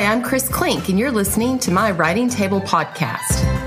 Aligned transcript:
Hi, 0.00 0.06
I'm 0.10 0.22
Chris 0.22 0.48
Klink, 0.48 0.88
and 0.88 0.98
you're 0.98 1.10
listening 1.10 1.58
to 1.58 1.70
my 1.70 1.90
Writing 1.90 2.30
Table 2.30 2.62
podcast. 2.62 3.59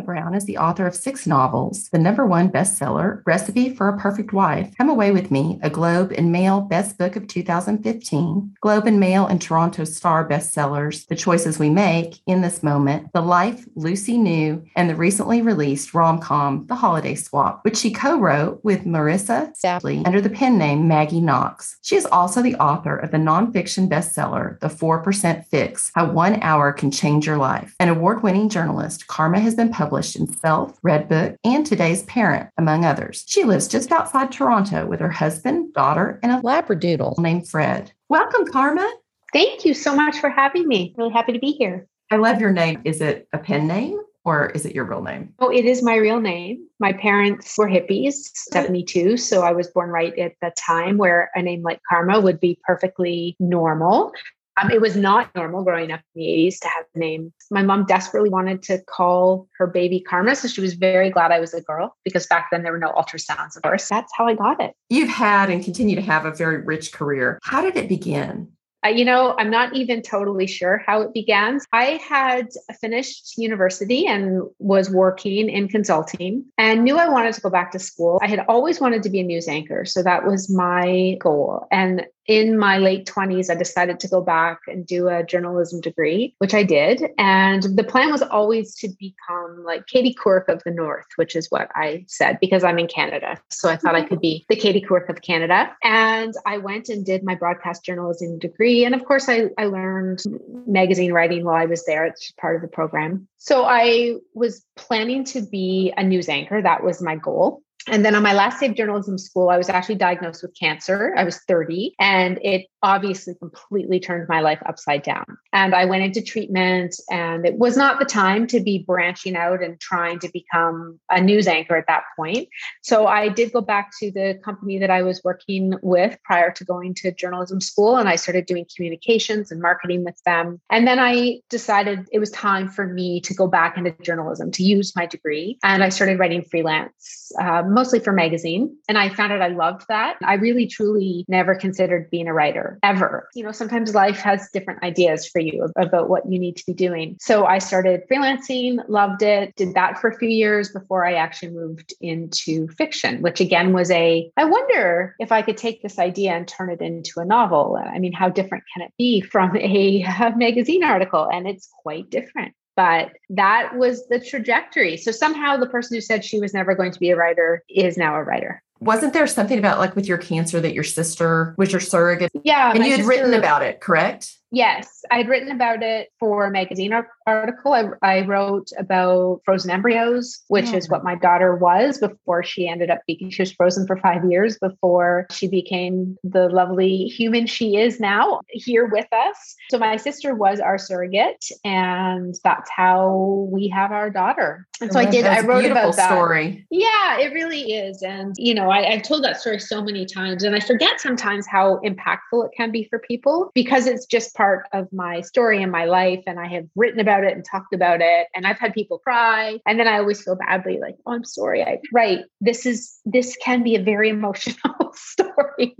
Brown 0.00 0.34
is 0.34 0.44
the 0.44 0.58
author 0.58 0.86
of 0.86 0.94
six 0.94 1.26
novels, 1.26 1.88
the 1.90 1.98
number 1.98 2.26
one 2.26 2.50
bestseller, 2.50 3.22
Recipe 3.26 3.74
for 3.74 3.88
a 3.88 3.98
Perfect 3.98 4.32
Wife, 4.32 4.76
Come 4.76 4.88
Away 4.88 5.10
With 5.10 5.30
Me, 5.30 5.58
a 5.62 5.70
Globe 5.70 6.12
and 6.12 6.30
Mail 6.30 6.60
Best 6.60 6.98
Book 6.98 7.16
of 7.16 7.26
2015, 7.26 8.56
Globe 8.60 8.86
and 8.86 9.00
Mail 9.00 9.26
and 9.26 9.40
Toronto 9.40 9.84
Star 9.84 10.28
bestsellers, 10.28 11.06
The 11.06 11.16
Choices 11.16 11.58
We 11.58 11.70
Make, 11.70 12.20
In 12.26 12.42
This 12.42 12.62
Moment, 12.62 13.12
The 13.12 13.22
Life 13.22 13.64
Lucy 13.74 14.18
Knew, 14.18 14.62
and 14.76 14.90
the 14.90 14.94
recently 14.94 15.42
released 15.42 15.94
rom 15.94 16.20
com, 16.20 16.66
The 16.66 16.74
Holiday 16.74 17.14
Swap, 17.14 17.64
which 17.64 17.76
she 17.76 17.90
co 17.90 18.18
wrote 18.18 18.60
with 18.62 18.84
Marissa 18.84 19.52
Stapley 19.56 20.06
under 20.06 20.20
the 20.20 20.30
pen 20.30 20.58
name 20.58 20.86
Maggie 20.86 21.20
Knox. 21.20 21.78
She 21.82 21.96
is 21.96 22.06
also 22.06 22.42
the 22.42 22.56
author 22.56 22.96
of 22.96 23.10
the 23.10 23.18
nonfiction 23.18 23.88
bestseller, 23.88 24.60
The 24.60 24.68
4% 24.68 25.46
Fix 25.46 25.90
How 25.94 26.10
One 26.10 26.42
Hour 26.42 26.72
Can 26.72 26.90
Change 26.90 27.26
Your 27.26 27.38
Life. 27.38 27.74
An 27.80 27.88
award 27.88 28.22
winning 28.22 28.48
journalist, 28.48 29.06
Karma 29.06 29.40
has 29.40 29.54
been 29.54 29.70
published 29.70 29.85
in 29.92 30.26
Self, 30.26 30.80
Redbook, 30.82 31.36
and 31.44 31.64
Today's 31.64 32.02
Parent, 32.04 32.50
among 32.58 32.84
others. 32.84 33.24
She 33.26 33.44
lives 33.44 33.68
just 33.68 33.92
outside 33.92 34.32
Toronto 34.32 34.86
with 34.86 35.00
her 35.00 35.10
husband, 35.10 35.72
daughter, 35.74 36.18
and 36.22 36.32
a 36.32 36.40
Labradoodle 36.40 37.18
named 37.18 37.48
Fred. 37.48 37.92
Welcome, 38.08 38.46
Karma. 38.46 38.90
Thank 39.32 39.64
you 39.64 39.74
so 39.74 39.94
much 39.94 40.18
for 40.18 40.28
having 40.28 40.66
me. 40.66 40.94
Really 40.96 41.12
happy 41.12 41.32
to 41.32 41.38
be 41.38 41.52
here. 41.52 41.86
I 42.10 42.16
love 42.16 42.40
your 42.40 42.52
name. 42.52 42.80
Is 42.84 43.00
it 43.00 43.28
a 43.32 43.38
pen 43.38 43.66
name? 43.66 44.00
or 44.26 44.50
is 44.50 44.66
it 44.66 44.74
your 44.74 44.84
real 44.84 45.02
name? 45.02 45.32
Oh, 45.38 45.50
it 45.50 45.64
is 45.64 45.84
my 45.84 45.94
real 45.94 46.20
name. 46.20 46.66
My 46.80 46.92
parents 46.92 47.56
were 47.56 47.68
hippies, 47.68 48.16
72. 48.34 49.16
So 49.16 49.42
I 49.42 49.52
was 49.52 49.68
born 49.68 49.88
right 49.88 50.18
at 50.18 50.32
the 50.42 50.52
time 50.58 50.98
where 50.98 51.30
a 51.36 51.42
name 51.42 51.62
like 51.62 51.80
Karma 51.88 52.20
would 52.20 52.40
be 52.40 52.58
perfectly 52.66 53.36
normal. 53.38 54.12
Um, 54.56 54.70
it 54.70 54.80
was 54.80 54.96
not 54.96 55.34
normal 55.34 55.62
growing 55.62 55.90
up 55.90 56.00
in 56.14 56.22
the 56.22 56.26
80s 56.26 56.58
to 56.60 56.68
have 56.68 56.84
a 56.94 56.98
name. 56.98 57.32
My 57.50 57.62
mom 57.62 57.84
desperately 57.84 58.30
wanted 58.30 58.62
to 58.64 58.78
call 58.88 59.48
her 59.58 59.66
baby 59.66 60.00
Karma. 60.00 60.34
So 60.34 60.48
she 60.48 60.60
was 60.60 60.74
very 60.74 61.10
glad 61.10 61.30
I 61.30 61.40
was 61.40 61.52
a 61.52 61.60
girl 61.60 61.96
because 62.04 62.26
back 62.26 62.48
then 62.50 62.62
there 62.62 62.72
were 62.72 62.78
no 62.78 62.92
ultrasounds, 62.92 63.56
of 63.56 63.62
course. 63.62 63.88
That's 63.88 64.12
how 64.16 64.26
I 64.26 64.34
got 64.34 64.60
it. 64.60 64.74
You've 64.88 65.10
had 65.10 65.50
and 65.50 65.62
continue 65.62 65.96
to 65.96 66.02
have 66.02 66.24
a 66.24 66.30
very 66.32 66.62
rich 66.62 66.92
career. 66.92 67.38
How 67.42 67.60
did 67.60 67.76
it 67.76 67.88
begin? 67.88 68.48
Uh, 68.84 68.88
you 68.88 69.04
know, 69.04 69.34
I'm 69.38 69.50
not 69.50 69.74
even 69.74 70.02
totally 70.02 70.46
sure 70.46 70.82
how 70.86 71.00
it 71.00 71.12
began. 71.12 71.60
I 71.72 72.00
had 72.08 72.48
finished 72.80 73.36
university 73.36 74.06
and 74.06 74.42
was 74.58 74.90
working 74.90 75.48
in 75.48 75.68
consulting 75.68 76.44
and 76.56 76.84
knew 76.84 76.96
I 76.96 77.08
wanted 77.08 77.34
to 77.34 77.40
go 77.40 77.50
back 77.50 77.72
to 77.72 77.78
school. 77.78 78.20
I 78.22 78.28
had 78.28 78.44
always 78.48 78.80
wanted 78.80 79.02
to 79.02 79.10
be 79.10 79.20
a 79.20 79.24
news 79.24 79.48
anchor. 79.48 79.84
So 79.84 80.02
that 80.02 80.26
was 80.26 80.54
my 80.54 81.16
goal. 81.20 81.66
And 81.72 82.06
in 82.26 82.58
my 82.58 82.78
late 82.78 83.06
20s, 83.06 83.50
I 83.50 83.54
decided 83.54 84.00
to 84.00 84.08
go 84.08 84.20
back 84.20 84.60
and 84.66 84.86
do 84.86 85.08
a 85.08 85.24
journalism 85.24 85.80
degree, 85.80 86.34
which 86.38 86.54
I 86.54 86.62
did. 86.62 87.04
And 87.18 87.62
the 87.62 87.84
plan 87.84 88.10
was 88.10 88.22
always 88.22 88.74
to 88.76 88.88
become 88.98 89.62
like 89.64 89.86
Katie 89.86 90.14
Couric 90.14 90.48
of 90.48 90.62
the 90.64 90.70
North, 90.70 91.06
which 91.16 91.36
is 91.36 91.50
what 91.50 91.70
I 91.74 92.04
said 92.08 92.38
because 92.40 92.64
I'm 92.64 92.78
in 92.78 92.88
Canada. 92.88 93.36
So 93.50 93.68
I 93.68 93.76
thought 93.76 93.94
I 93.94 94.00
mm-hmm. 94.00 94.08
could 94.08 94.20
be 94.20 94.44
the 94.48 94.56
Katie 94.56 94.80
Couric 94.80 95.08
of 95.08 95.22
Canada. 95.22 95.74
And 95.84 96.34
I 96.44 96.58
went 96.58 96.88
and 96.88 97.04
did 97.04 97.22
my 97.22 97.34
broadcast 97.34 97.84
journalism 97.84 98.38
degree. 98.38 98.84
And 98.84 98.94
of 98.94 99.04
course, 99.04 99.28
I, 99.28 99.50
I 99.58 99.66
learned 99.66 100.22
magazine 100.66 101.12
writing 101.12 101.44
while 101.44 101.56
I 101.56 101.66
was 101.66 101.84
there. 101.84 102.04
It's 102.06 102.32
part 102.32 102.56
of 102.56 102.62
the 102.62 102.68
program. 102.68 103.28
So 103.38 103.64
I 103.64 104.16
was 104.34 104.64
planning 104.74 105.24
to 105.24 105.40
be 105.40 105.92
a 105.96 106.02
news 106.02 106.28
anchor. 106.28 106.60
That 106.60 106.82
was 106.82 107.00
my 107.00 107.16
goal. 107.16 107.62
And 107.88 108.04
then 108.04 108.14
on 108.14 108.22
my 108.22 108.32
last 108.32 108.60
day 108.60 108.66
of 108.66 108.74
journalism 108.74 109.16
school, 109.16 109.48
I 109.48 109.56
was 109.56 109.68
actually 109.68 109.94
diagnosed 109.94 110.42
with 110.42 110.58
cancer. 110.58 111.14
I 111.16 111.24
was 111.24 111.38
30, 111.46 111.94
and 112.00 112.38
it 112.42 112.66
obviously 112.86 113.34
completely 113.34 113.98
turned 113.98 114.28
my 114.28 114.40
life 114.40 114.62
upside 114.64 115.02
down. 115.02 115.26
And 115.52 115.74
I 115.74 115.84
went 115.86 116.04
into 116.04 116.22
treatment, 116.22 116.94
and 117.10 117.44
it 117.44 117.58
was 117.58 117.76
not 117.76 117.98
the 117.98 118.04
time 118.04 118.46
to 118.46 118.60
be 118.60 118.78
branching 118.78 119.34
out 119.34 119.60
and 119.60 119.78
trying 119.80 120.20
to 120.20 120.30
become 120.32 121.00
a 121.10 121.20
news 121.20 121.48
anchor 121.48 121.76
at 121.76 121.88
that 121.88 122.04
point. 122.14 122.48
So 122.82 123.08
I 123.08 123.28
did 123.28 123.52
go 123.52 123.60
back 123.60 123.90
to 123.98 124.12
the 124.12 124.38
company 124.44 124.78
that 124.78 124.88
I 124.88 125.02
was 125.02 125.20
working 125.24 125.74
with 125.82 126.16
prior 126.24 126.52
to 126.52 126.64
going 126.64 126.94
to 126.94 127.10
journalism 127.10 127.60
school, 127.60 127.96
and 127.96 128.08
I 128.08 128.14
started 128.14 128.46
doing 128.46 128.66
communications 128.74 129.50
and 129.50 129.60
marketing 129.60 130.04
with 130.04 130.22
them. 130.24 130.60
And 130.70 130.86
then 130.86 131.00
I 131.00 131.40
decided 131.50 132.06
it 132.12 132.20
was 132.20 132.30
time 132.30 132.68
for 132.68 132.86
me 132.86 133.20
to 133.22 133.34
go 133.34 133.48
back 133.48 133.76
into 133.76 133.90
journalism 134.00 134.52
to 134.52 134.62
use 134.62 134.94
my 134.94 135.06
degree. 135.06 135.58
And 135.64 135.82
I 135.82 135.88
started 135.88 136.20
writing 136.20 136.44
freelance, 136.44 137.32
uh, 137.40 137.64
mostly 137.66 137.98
for 137.98 138.12
magazine. 138.12 138.76
And 138.88 138.96
I 138.96 139.08
found 139.08 139.32
out 139.32 139.42
I 139.42 139.48
loved 139.48 139.86
that. 139.88 140.18
I 140.22 140.34
really, 140.34 140.68
truly 140.68 141.24
never 141.26 141.56
considered 141.56 142.10
being 142.10 142.28
a 142.28 142.32
writer 142.32 142.75
ever. 142.82 143.28
You 143.34 143.44
know, 143.44 143.52
sometimes 143.52 143.94
life 143.94 144.18
has 144.18 144.48
different 144.52 144.82
ideas 144.82 145.26
for 145.26 145.40
you 145.40 145.68
about 145.76 146.08
what 146.08 146.30
you 146.30 146.38
need 146.38 146.56
to 146.56 146.66
be 146.66 146.72
doing. 146.72 147.16
So 147.20 147.46
I 147.46 147.58
started 147.58 148.02
freelancing, 148.10 148.78
loved 148.88 149.22
it, 149.22 149.54
did 149.56 149.74
that 149.74 150.00
for 150.00 150.08
a 150.08 150.16
few 150.16 150.28
years 150.28 150.70
before 150.70 151.06
I 151.06 151.14
actually 151.14 151.52
moved 151.52 151.94
into 152.00 152.68
fiction, 152.68 153.22
which 153.22 153.40
again 153.40 153.72
was 153.72 153.90
a, 153.90 154.30
I 154.36 154.44
wonder 154.44 155.14
if 155.18 155.32
I 155.32 155.42
could 155.42 155.56
take 155.56 155.82
this 155.82 155.98
idea 155.98 156.32
and 156.32 156.46
turn 156.46 156.70
it 156.70 156.80
into 156.80 157.20
a 157.20 157.24
novel. 157.24 157.78
I 157.82 157.98
mean, 157.98 158.12
how 158.12 158.28
different 158.28 158.64
can 158.72 158.86
it 158.86 158.92
be 158.98 159.20
from 159.32 159.56
a, 159.56 160.02
a 160.02 160.36
magazine 160.36 160.84
article? 160.84 161.28
And 161.32 161.46
it's 161.46 161.68
quite 161.82 162.10
different 162.10 162.54
but 162.76 163.12
that 163.30 163.74
was 163.76 164.06
the 164.08 164.20
trajectory. 164.20 164.98
So 164.98 165.10
somehow 165.10 165.56
the 165.56 165.66
person 165.66 165.96
who 165.96 166.02
said 166.02 166.24
she 166.24 166.38
was 166.38 166.52
never 166.52 166.74
going 166.74 166.92
to 166.92 167.00
be 167.00 167.10
a 167.10 167.16
writer 167.16 167.64
is 167.70 167.96
now 167.96 168.14
a 168.14 168.22
writer 168.22 168.62
wasn't 168.80 169.12
there 169.12 169.26
something 169.26 169.58
about 169.58 169.78
like 169.78 169.96
with 169.96 170.06
your 170.06 170.18
cancer 170.18 170.60
that 170.60 170.74
your 170.74 170.84
sister 170.84 171.54
was 171.56 171.72
your 171.72 171.80
surrogate? 171.80 172.30
Yeah. 172.44 172.72
And 172.72 172.84
you 172.84 172.90
had 172.90 173.00
sister, 173.00 173.08
written 173.08 173.34
about 173.34 173.62
it, 173.62 173.80
correct? 173.80 174.34
Yes, 174.56 175.02
I 175.10 175.18
had 175.18 175.28
written 175.28 175.50
about 175.50 175.82
it 175.82 176.08
for 176.18 176.46
a 176.46 176.50
magazine 176.50 176.90
article. 177.26 177.74
I, 177.74 177.90
I 178.00 178.22
wrote 178.22 178.68
about 178.78 179.42
frozen 179.44 179.70
embryos, 179.70 180.42
which 180.48 180.72
is 180.72 180.88
what 180.88 181.04
my 181.04 181.14
daughter 181.14 181.54
was 181.56 181.98
before 181.98 182.42
she 182.42 182.66
ended 182.66 182.88
up 182.88 183.00
being, 183.06 183.28
she 183.28 183.42
was 183.42 183.52
frozen 183.52 183.86
for 183.86 183.98
five 183.98 184.24
years 184.24 184.56
before 184.58 185.26
she 185.30 185.46
became 185.46 186.16
the 186.24 186.48
lovely 186.48 187.04
human 187.04 187.46
she 187.46 187.76
is 187.76 188.00
now 188.00 188.40
here 188.48 188.86
with 188.86 189.04
us. 189.12 189.54
So 189.70 189.78
my 189.78 189.98
sister 189.98 190.34
was 190.34 190.58
our 190.58 190.78
surrogate, 190.78 191.44
and 191.62 192.34
that's 192.42 192.70
how 192.74 193.48
we 193.52 193.68
have 193.68 193.92
our 193.92 194.08
daughter. 194.08 194.66
And 194.80 194.90
so 194.90 194.98
I 194.98 195.04
did, 195.04 195.26
I 195.26 195.40
wrote 195.40 195.66
about 195.66 195.96
that. 195.96 196.08
story. 196.08 196.66
Yeah, 196.70 197.18
it 197.18 197.34
really 197.34 197.72
is. 197.72 198.02
And, 198.02 198.34
you 198.38 198.54
know, 198.54 198.70
I, 198.70 198.90
I've 198.90 199.02
told 199.02 199.22
that 199.24 199.38
story 199.38 199.58
so 199.58 199.84
many 199.84 200.06
times, 200.06 200.44
and 200.44 200.56
I 200.56 200.60
forget 200.60 200.98
sometimes 200.98 201.46
how 201.46 201.78
impactful 201.84 202.46
it 202.46 202.52
can 202.56 202.70
be 202.70 202.86
for 202.88 202.98
people 203.00 203.50
because 203.54 203.86
it's 203.86 204.06
just 204.06 204.34
part 204.34 204.45
of 204.72 204.92
my 204.92 205.20
story 205.20 205.62
and 205.62 205.70
my 205.70 205.84
life. 205.84 206.22
And 206.26 206.38
I 206.38 206.46
have 206.48 206.66
written 206.74 207.00
about 207.00 207.24
it 207.24 207.32
and 207.32 207.44
talked 207.44 207.74
about 207.74 208.00
it. 208.00 208.28
And 208.34 208.46
I've 208.46 208.58
had 208.58 208.74
people 208.74 208.98
cry. 208.98 209.58
And 209.66 209.78
then 209.78 209.88
I 209.88 209.98
always 209.98 210.22
feel 210.22 210.36
badly 210.36 210.78
like, 210.80 210.96
oh, 211.06 211.12
I'm 211.12 211.24
sorry. 211.24 211.62
I 211.62 211.80
right. 211.92 212.20
This 212.40 212.66
is 212.66 212.98
this 213.04 213.36
can 213.42 213.62
be 213.62 213.76
a 213.76 213.82
very 213.82 214.08
emotional 214.16 214.92
story. 214.94 215.76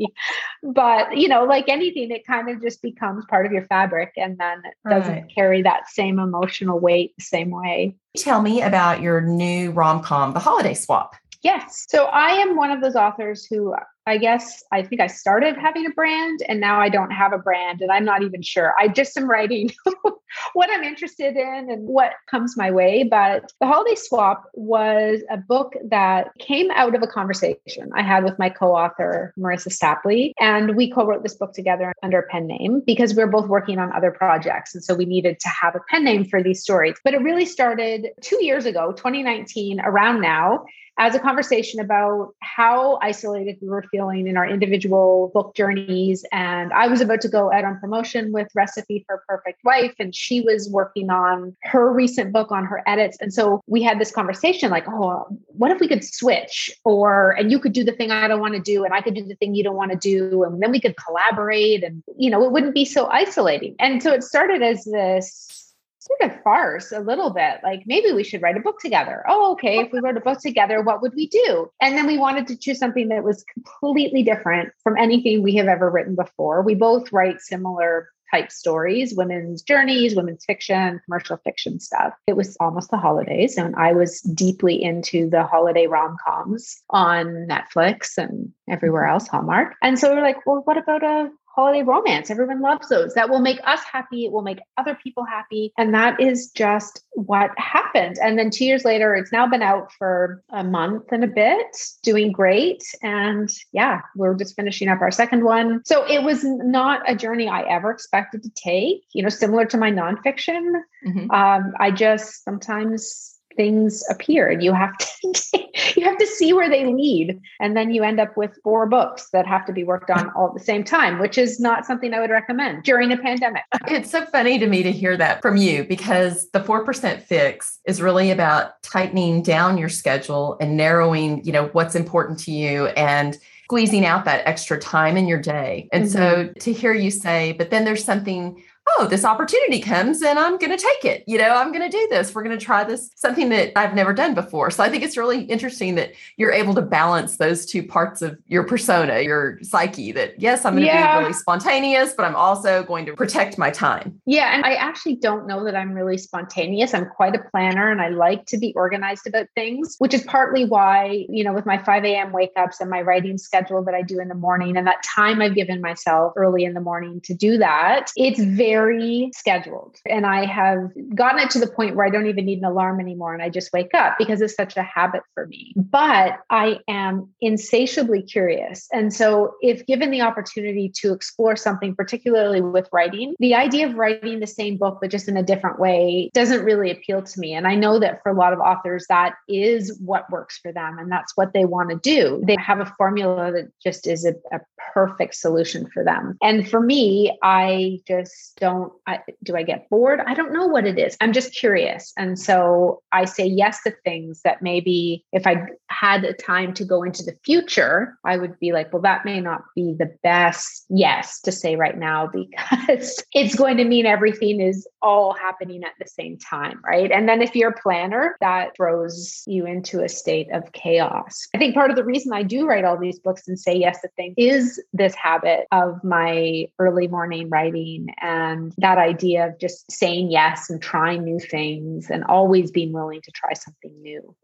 But 0.63 1.17
you 1.17 1.29
know, 1.29 1.45
like 1.45 1.69
anything, 1.69 2.11
it 2.11 2.27
kind 2.27 2.49
of 2.49 2.61
just 2.61 2.83
becomes 2.83 3.25
part 3.27 3.47
of 3.47 3.53
your 3.53 3.65
fabric 3.67 4.13
and 4.17 4.39
then 4.39 4.63
it 4.65 4.89
doesn't 4.89 5.13
right. 5.13 5.35
carry 5.35 5.63
that 5.63 5.89
same 5.89 6.19
emotional 6.19 6.79
weight 6.79 7.15
the 7.19 7.25
same 7.25 7.51
way. 7.51 7.97
Tell 8.17 8.41
me 8.41 8.63
about 8.63 9.03
your 9.03 9.21
new 9.21 9.71
rom-com, 9.73 10.33
The 10.33 10.41
Holiday 10.41 10.75
Swap. 10.75 11.15
Yes. 11.43 11.85
So 11.89 12.07
I 12.07 12.31
am 12.31 12.57
one 12.57 12.71
of 12.71 12.81
those 12.81 12.97
authors 12.97 13.45
who 13.45 13.75
I 14.07 14.19
guess 14.19 14.63
I 14.71 14.83
think 14.83 15.01
I 15.01 15.09
started 15.09 15.57
having 15.57 15.85
a 15.85 15.91
brand 15.91 16.41
and 16.49 16.61
now 16.61 16.81
I 16.81 16.89
don't 16.89 17.11
have 17.11 17.33
a 17.33 17.39
brand 17.39 17.81
and 17.81 17.91
I'm 17.91 18.05
not 18.05 18.23
even 18.23 18.41
sure. 18.41 18.73
I 18.79 18.87
just 18.87 19.17
am 19.17 19.29
writing 19.29 19.71
what 20.53 20.71
I'm 20.73 20.85
interested 20.85 21.37
in 21.37 21.71
and 21.71 21.89
what 21.89 22.13
comes 22.31 22.57
my 22.57 22.71
way. 22.71 23.03
But 23.03 23.53
The 23.61 23.67
Holiday 23.67 23.97
Swap 23.97 24.45
was 24.55 25.23
a 25.29 25.37
book 25.37 25.75
that 25.91 26.29
came 26.39 26.71
out 26.71 26.95
of 26.95 27.03
a 27.03 27.09
conversation 27.09 27.91
I 27.95 28.03
had 28.03 28.23
with 28.23 28.39
my 28.39 28.49
co 28.49 28.77
author, 28.77 29.35
Marissa 29.37 29.77
Stapley. 29.77 30.33
And 30.39 30.77
we 30.77 30.89
co 30.89 31.05
wrote 31.05 31.25
this 31.25 31.35
book 31.35 31.53
together 31.53 31.93
under 32.05 32.21
a 32.21 32.29
pen 32.29 32.47
name 32.47 32.83
because 32.87 33.15
we 33.15 33.23
are 33.23 33.27
both 33.27 33.49
working 33.49 33.81
on 33.81 33.93
other 33.93 34.13
projects. 34.13 34.73
And 34.73 34.85
so 34.85 34.95
we 34.95 35.05
needed 35.05 35.41
to 35.41 35.49
have 35.49 35.75
a 35.75 35.81
pen 35.91 36.05
name 36.05 36.25
for 36.25 36.41
these 36.41 36.63
stories. 36.63 36.95
But 37.03 37.15
it 37.15 37.23
really 37.23 37.47
started 37.47 38.09
two 38.21 38.43
years 38.45 38.67
ago, 38.67 38.93
2019, 38.93 39.81
around 39.81 40.21
now 40.21 40.65
as 40.99 41.15
a 41.15 41.19
conversation 41.19 41.81
about 41.81 42.35
how 42.41 42.99
isolated 43.03 43.57
we 43.61 43.69
were 43.69 43.85
feeling 43.91 43.96
in 43.97 44.37
our 44.37 44.47
individual 44.47 45.31
book 45.35 45.55
journeys. 45.55 46.25
And 46.33 46.73
I 46.73 46.87
was 46.87 47.01
about 47.01 47.21
to 47.23 47.29
go 47.29 47.53
out 47.53 47.65
on 47.65 47.79
promotion 47.81 48.33
with 48.33 48.49
Recipe 48.55 49.05
for 49.07 49.23
Perfect 49.29 49.65
Wife, 49.65 49.95
and 49.99 50.15
she 50.15 50.41
was 50.41 50.69
working 50.71 51.11
on 51.11 51.57
her 51.63 51.93
recent 51.93 52.33
book 52.33 52.53
on 52.53 52.65
her 52.65 52.83
edits. 52.87 53.17
And 53.21 53.33
so 53.33 53.63
we 53.67 53.83
had 53.83 53.99
this 53.99 54.11
conversation 54.11 54.71
like, 54.71 54.87
oh, 54.89 55.27
what 55.49 55.71
if 55.71 55.81
we 55.81 55.89
could 55.89 56.05
switch? 56.05 56.71
Or, 56.85 57.33
and 57.33 57.51
you 57.51 57.59
could 57.59 57.73
do 57.73 57.85
the 57.85 57.93
thing 57.93 58.11
I 58.11 58.29
don't 58.29 58.41
want 58.41 58.55
to 58.55 58.61
do, 58.61 58.85
and 58.85 58.95
I 58.95 59.01
could 59.01 59.15
do 59.15 59.25
the 59.25 59.35
thing 59.37 59.55
you 59.55 59.65
don't 59.65 59.77
want 59.77 59.93
to 59.93 59.99
do. 59.99 60.45
And 60.45 60.63
then 60.63 60.71
we 60.71 60.81
could 60.81 60.97
collaborate, 60.97 61.83
and, 61.83 62.03
you 62.17 62.31
know, 62.31 62.45
it 62.45 62.53
wouldn't 62.53 62.75
be 62.75 62.85
so 62.85 63.07
isolating. 63.07 63.75
And 63.79 64.03
so 64.03 64.13
it 64.13 64.23
started 64.23 64.63
as 64.63 64.85
this 64.85 65.66
sort 66.07 66.31
of 66.31 66.43
farce 66.43 66.93
a 66.93 67.01
little 67.01 67.31
bit. 67.31 67.61
Like 67.63 67.83
maybe 67.87 68.13
we 68.13 68.25
should 68.25 68.43
write 68.43 68.57
a 68.57 68.61
book 68.61 68.81
together. 68.81 69.25
Oh, 69.29 69.53
okay. 69.53 69.79
If 69.79 69.93
we 69.93 70.01
wrote 70.01 70.17
a 70.17 70.21
book 70.21 70.41
together, 70.41 70.83
what 70.83 71.03
would 71.03 71.15
we 71.15 71.29
do? 71.29 71.71
And 71.81 71.97
then 71.97 72.07
we 72.07 72.19
wanted 72.19 72.47
to 72.49 72.57
choose 72.57 72.79
something 72.79 73.09
that 73.09 73.25
was 73.25 73.45
completely 73.53 74.23
different 74.23 74.73
from 74.83 74.97
anything 74.97 75.43
we 75.43 75.57
have 75.57 75.67
ever 75.67 75.91
written 75.91 76.15
before. 76.15 76.63
We 76.63 76.75
both 76.75 77.13
write 77.13 77.41
similar 77.41 78.09
type 78.31 78.51
stories, 78.51 79.15
women's 79.15 79.63
journeys, 79.63 80.17
women's 80.17 80.45
fiction, 80.45 81.01
commercial 81.05 81.37
fiction 81.39 81.79
stuff. 81.81 82.13
It 82.27 82.37
was 82.37 82.57
almost 82.61 82.91
the 82.91 82.97
holidays, 82.97 83.57
and 83.57 83.77
I 83.77 83.93
was 83.93 84.21
deeply 84.21 84.83
into 84.83 85.31
the 85.31 85.45
holiday 85.45 85.87
rom 85.87 86.17
coms 86.27 86.83
on 86.91 87.47
Netflix 87.49 88.19
and 88.19 88.53
everywhere 88.69 89.07
else, 89.07 89.29
Hallmark. 89.29 89.75
And 89.83 89.99
so 89.99 90.11
we 90.11 90.17
we're 90.17 90.23
like, 90.23 90.45
well, 90.47 90.63
what 90.65 90.77
about 90.77 91.05
a 91.05 91.31
holiday 91.57 91.83
romance. 91.83 92.31
Everyone 92.31 92.61
loves 92.61 92.89
those. 92.89 93.15
That 93.15 93.31
will 93.31 93.41
make 93.41 93.61
us 93.65 93.81
happy. 93.91 94.27
It 94.27 94.33
will 94.33 94.43
make 94.43 94.61
other 94.77 94.95
people 94.95 95.25
happy. 95.25 95.73
And 95.79 95.95
that 95.95 96.21
is 96.21 96.51
just 96.55 97.03
what 97.13 97.51
happened. 97.57 98.19
And 98.23 98.39
then 98.39 98.51
two 98.51 98.67
years 98.67 98.85
later, 98.85 99.15
it's 99.15 99.33
now 99.33 99.47
been 99.49 99.63
out 99.63 99.91
for 99.93 100.43
a 100.51 100.63
month 100.63 101.05
and 101.11 101.25
a 101.25 101.29
bit, 101.29 101.67
doing 102.03 102.31
great. 102.31 102.85
And 103.03 103.51
yeah, 103.73 104.03
we're 104.15 104.35
just 104.35 104.55
finishing 104.55 104.89
up 104.89 105.01
our 105.01 105.11
second 105.11 105.45
one. 105.45 105.81
So 105.87 106.05
it 106.07 106.23
was 106.23 106.45
not 106.45 107.01
a 107.11 107.17
journey 107.17 107.49
I 107.49 107.63
ever 107.63 107.91
expected 107.91 108.43
to 108.43 108.51
take, 108.51 109.05
you 109.13 109.23
know, 109.23 109.31
similar 109.31 109.65
to 109.65 109.79
my 109.79 109.91
nonfiction. 109.91 110.73
Mm-hmm. 111.07 111.31
Um, 111.31 111.73
I 111.81 111.91
just 111.91 112.45
sometimes 112.45 113.36
things 113.57 114.05
appear 114.11 114.49
and 114.49 114.63
you 114.63 114.73
have 114.73 114.97
to 114.99 115.07
you 115.97 116.05
have 116.05 116.19
to 116.19 116.27
see 116.27 116.53
where 116.53 116.69
they 116.69 116.87
lead 116.87 117.41
and 117.61 117.77
then 117.77 117.91
you 117.91 118.03
end 118.03 118.21
up 118.21 118.37
with 118.37 118.59
four 118.63 118.87
books 118.87 119.29
that 119.33 119.47
have 119.47 119.65
to 119.67 119.73
be 119.73 119.85
worked 119.85 120.11
on 120.11 120.31
all 120.31 120.49
at 120.49 120.55
the 120.55 120.61
same 120.61 120.85
time 120.85 121.19
which 121.19 121.39
is 121.39 121.59
not 121.59 121.85
something 121.85 122.15
i 122.15 122.21
would 122.21 122.31
recommend 122.31 122.83
during 122.83 123.13
a 123.13 123.17
pandemic 123.17 123.63
it's 123.89 124.11
so 124.11 124.25
funny 124.27 124.59
to 124.59 124.67
me 124.67 124.83
to 124.83 124.93
hear 124.93 125.17
that 125.17 125.43
from 125.43 125.57
you 125.57 125.85
because 125.85 126.49
the 126.51 126.61
4% 126.61 127.23
fix 127.23 127.79
is 127.87 128.03
really 128.03 128.31
about 128.31 128.81
tightening 128.83 129.43
down 129.43 129.79
your 129.79 129.89
schedule 129.89 130.57
and 130.61 130.77
narrowing 130.77 131.43
you 131.45 131.53
know 131.53 131.67
what's 131.69 131.95
important 131.95 132.39
to 132.39 132.53
you 132.53 132.87
and 132.89 133.39
squeezing 133.65 134.05
out 134.05 134.25
that 134.25 134.47
extra 134.47 134.79
time 134.79 135.17
in 135.17 135.27
your 135.27 135.41
day 135.41 135.89
and 135.93 136.05
mm-hmm. 136.05 136.13
so 136.13 136.53
to 136.61 136.73
hear 136.73 136.93
you 136.93 137.11
say 137.11 137.53
but 137.53 137.71
then 137.71 137.85
there's 137.85 138.05
something 138.05 138.63
oh, 138.99 139.07
this 139.07 139.25
opportunity 139.25 139.81
comes 139.81 140.23
and 140.23 140.39
I'm 140.39 140.59
going 140.59 140.77
to 140.77 140.77
take 140.77 141.05
it. 141.05 141.25
You 141.27 141.39
know, 141.39 141.51
I'm 141.51 141.73
going 141.73 141.89
to 141.89 141.97
do 141.97 142.07
this. 142.11 142.35
We're 142.35 142.43
going 142.43 142.57
to 142.57 142.65
try 142.65 142.85
this, 142.85 143.11
something 143.17 143.49
that 143.49 143.77
I've 143.77 143.95
never 143.95 144.13
done 144.13 144.35
before. 144.35 144.71
So 144.71 144.83
I 144.83 144.89
think 144.89 145.03
it's 145.03 145.17
really 145.17 145.43
interesting 145.45 145.97
that 145.97 146.13
you're 146.37 146.53
able 146.53 146.75
to 146.75 146.83
balance 146.83 147.37
those 147.39 147.67
two 147.67 147.83
parts 147.83 148.23
of 148.23 148.39
your 148.47 148.65
persona, 148.65 149.21
your 149.21 149.59
psyche 149.63 150.13
that, 150.13 150.41
yes, 150.41 150.65
I'm 150.65 150.75
going 150.75 150.85
to 150.85 150.87
yeah. 150.87 151.19
be 151.19 151.23
really 151.23 151.33
spontaneous, 151.35 152.15
but 152.15 152.25
I'm 152.25 152.37
also 152.37 152.85
going 152.85 153.07
to 153.07 153.15
protect 153.15 153.59
my 153.59 153.71
time. 153.71 154.21
Yeah. 154.25 154.55
And 154.55 154.65
I 154.65 154.75
actually 154.75 155.17
don't 155.17 155.47
know 155.47 155.65
that 155.65 155.75
I'm 155.75 155.93
really 155.93 156.19
spontaneous. 156.19 156.95
I'm 156.95 157.07
quite 157.07 157.35
a 157.35 157.43
planner 157.51 157.91
and 157.91 158.01
I 158.01 158.09
like 158.09 158.47
to 158.47 158.59
be 158.59 158.73
organized 158.75 159.27
about 159.27 159.49
things, 159.55 159.97
which 159.99 160.15
is 160.15 160.23
partly 160.23 160.65
why, 160.65 161.27
you 161.29 161.43
know, 161.43 161.53
with 161.53 161.67
my 161.67 161.83
5 161.83 162.05
a.m. 162.05 162.33
wake 162.33 162.53
ups 162.57 162.81
and 162.81 162.89
my 162.89 163.03
writing 163.03 163.37
schedule 163.37 163.83
that 163.85 163.95
I 163.95 164.03
do 164.03 164.21
in 164.21 164.29
the 164.29 164.35
morning 164.35 164.77
and 164.77 164.87
that 164.87 165.03
time 165.03 165.43
I've 165.43 165.55
given 165.55 165.81
myself 165.81 166.33
early 166.37 166.65
in 166.65 166.75
the 166.75 166.81
morning 166.81 167.21
to 167.23 167.35
do 167.35 167.59
that, 167.59 168.11
it's 168.17 168.41
very 168.41 168.76
very 168.77 169.31
scheduled. 169.35 169.97
And 170.07 170.27
I 170.27 170.45
have 170.45 170.91
gotten 171.15 171.41
it 171.41 171.51
to 171.51 171.59
the 171.59 171.67
point 171.67 171.97
where 171.97 172.07
I 172.07 172.11
don't 172.11 172.27
even 172.27 172.45
need 172.45 172.59
an 172.59 172.65
alarm 172.65 173.01
anymore 173.01 173.33
and 173.33 173.43
I 173.43 173.49
just 173.49 173.73
wake 173.73 173.95
up 173.95 174.17
because 174.19 174.41
it's 174.41 174.55
such 174.55 174.77
a 174.77 174.83
habit 174.83 175.23
for 175.35 175.47
me. 175.47 175.73
But 175.77 176.39
I 176.51 176.81
am 176.89 177.29
insatiably 177.41 178.23
curious. 178.23 178.89
And 178.93 179.13
so, 179.13 179.55
if 179.63 179.87
given 179.87 180.11
the 180.11 180.21
opportunity 180.21 180.91
to 181.01 181.13
explore 181.13 181.57
something, 181.57 181.95
particularly 181.95 182.61
with 182.61 182.89
writing, 182.93 183.35
the 183.39 183.55
idea 183.55 183.87
of 183.87 183.95
writing 183.95 184.41
the 184.41 184.47
same 184.47 184.77
book, 184.77 184.99
but 185.01 185.11
just 185.11 185.29
in 185.29 185.37
a 185.37 185.43
different 185.43 185.79
way, 185.79 186.31
doesn't 186.35 186.65
really 186.65 186.91
appeal 186.91 187.23
to 187.23 187.41
me. 187.41 187.55
And 187.55 187.67
I 187.67 187.75
know 187.75 187.99
that 187.99 188.23
for 188.23 188.31
a 188.31 188.35
lot 188.35 188.53
of 188.53 188.61
authors, 188.61 189.07
that 189.09 189.35
is 189.49 189.99
what 190.05 190.31
works 190.31 190.59
for 190.59 190.73
them 190.73 190.99
and 190.99 191.11
that's 191.11 191.37
what 191.37 191.53
they 191.53 191.65
want 191.65 191.91
to 191.91 191.97
do. 191.97 192.43
They 192.47 192.57
have 192.59 192.81
a 192.81 192.93
formula 192.99 193.53
that 193.53 193.71
just 193.83 194.07
is 194.07 194.25
a, 194.25 194.35
a 194.53 194.61
perfect 194.93 195.35
solution 195.35 195.89
for 195.93 196.05
them. 196.05 196.37
And 196.43 196.69
for 196.69 196.81
me, 196.81 197.37
I 197.43 198.01
just 198.07 198.59
don't 198.67 198.93
I, 199.07 199.21
do 199.45 199.55
I 199.55 199.63
get 199.63 199.89
bored? 199.89 200.21
I 200.27 200.35
don't 200.35 200.53
know 200.53 200.67
what 200.67 200.87
it 200.87 200.99
is. 200.99 201.17
I'm 201.21 201.33
just 201.33 201.55
curious. 201.55 202.13
And 202.19 202.37
so 202.37 203.01
I 203.13 203.25
say 203.25 203.47
yes 203.47 203.81
to 203.85 203.93
things 204.05 204.41
that 204.43 204.61
maybe 204.61 205.25
if 205.33 205.47
I 205.47 205.67
had 205.89 206.23
the 206.23 206.33
time 206.33 206.75
to 206.75 206.85
go 206.85 207.05
into 207.05 207.23
the 207.23 207.37
future, 207.45 208.19
I 208.25 208.39
would 208.39 208.59
be 208.59 208.73
like, 208.73 208.93
well, 208.93 209.03
that 209.03 209.25
may 209.25 209.41
not 209.41 209.63
be 209.77 209.95
the 209.97 210.13
best 210.25 210.85
yes 210.89 211.41
to 211.43 211.53
say 211.53 211.77
right 211.77 211.97
now 211.97 212.27
because 212.33 213.23
it's 213.33 213.55
going 213.55 213.77
to 213.77 213.85
mean 213.85 214.05
everything 214.05 214.61
is 214.61 214.89
all 215.01 215.33
happening 215.33 215.85
at 215.85 215.93
the 216.01 216.09
same 216.09 216.37
time. 216.39 216.81
Right. 216.85 217.13
And 217.13 217.29
then 217.29 217.43
if 217.43 217.55
you're 217.55 217.71
a 217.71 217.81
planner, 217.81 218.37
that 218.41 218.75
throws 218.77 219.45
you 219.47 219.65
into 219.65 220.03
a 220.03 220.09
state 220.09 220.49
of 220.53 220.73
chaos. 220.73 221.47
I 221.55 221.59
think 221.59 221.75
part 221.75 221.91
of 221.91 221.97
the 221.97 222.05
reason 222.05 222.33
I 222.33 222.43
do 222.43 222.67
write 222.67 222.85
all 222.85 222.99
these 222.99 223.21
books 223.21 223.47
and 223.47 223.59
say 223.59 223.77
yes 223.77 224.01
to 224.01 224.09
things 224.17 224.35
is 224.37 224.83
this 224.93 225.15
habit 225.15 225.67
of 225.71 226.03
my 226.03 226.67
early 226.81 227.07
morning 227.07 227.49
writing 227.49 228.09
and 228.21 228.56
and 228.57 228.73
that 228.79 228.99
idea 228.99 229.49
of 229.49 229.59
just 229.59 229.91
saying 229.91 230.31
yes 230.31 230.71
and 230.71 230.81
trying 230.81 231.25
new 231.25 231.39
things 231.39 232.11
and 232.11 232.25
always 232.25 232.71
being 232.71 232.93
willing 232.93 233.21
to 233.23 233.31
try 233.31 233.53
something 233.53 233.93
new. 234.03 234.35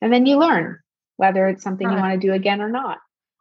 And 0.00 0.12
then 0.12 0.26
you 0.26 0.38
learn 0.38 0.78
whether 1.16 1.46
it's 1.48 1.62
something 1.62 1.88
you 1.90 1.96
want 1.96 2.20
to 2.20 2.26
do 2.26 2.32
again 2.32 2.60
or 2.60 2.68
not. 2.68 2.98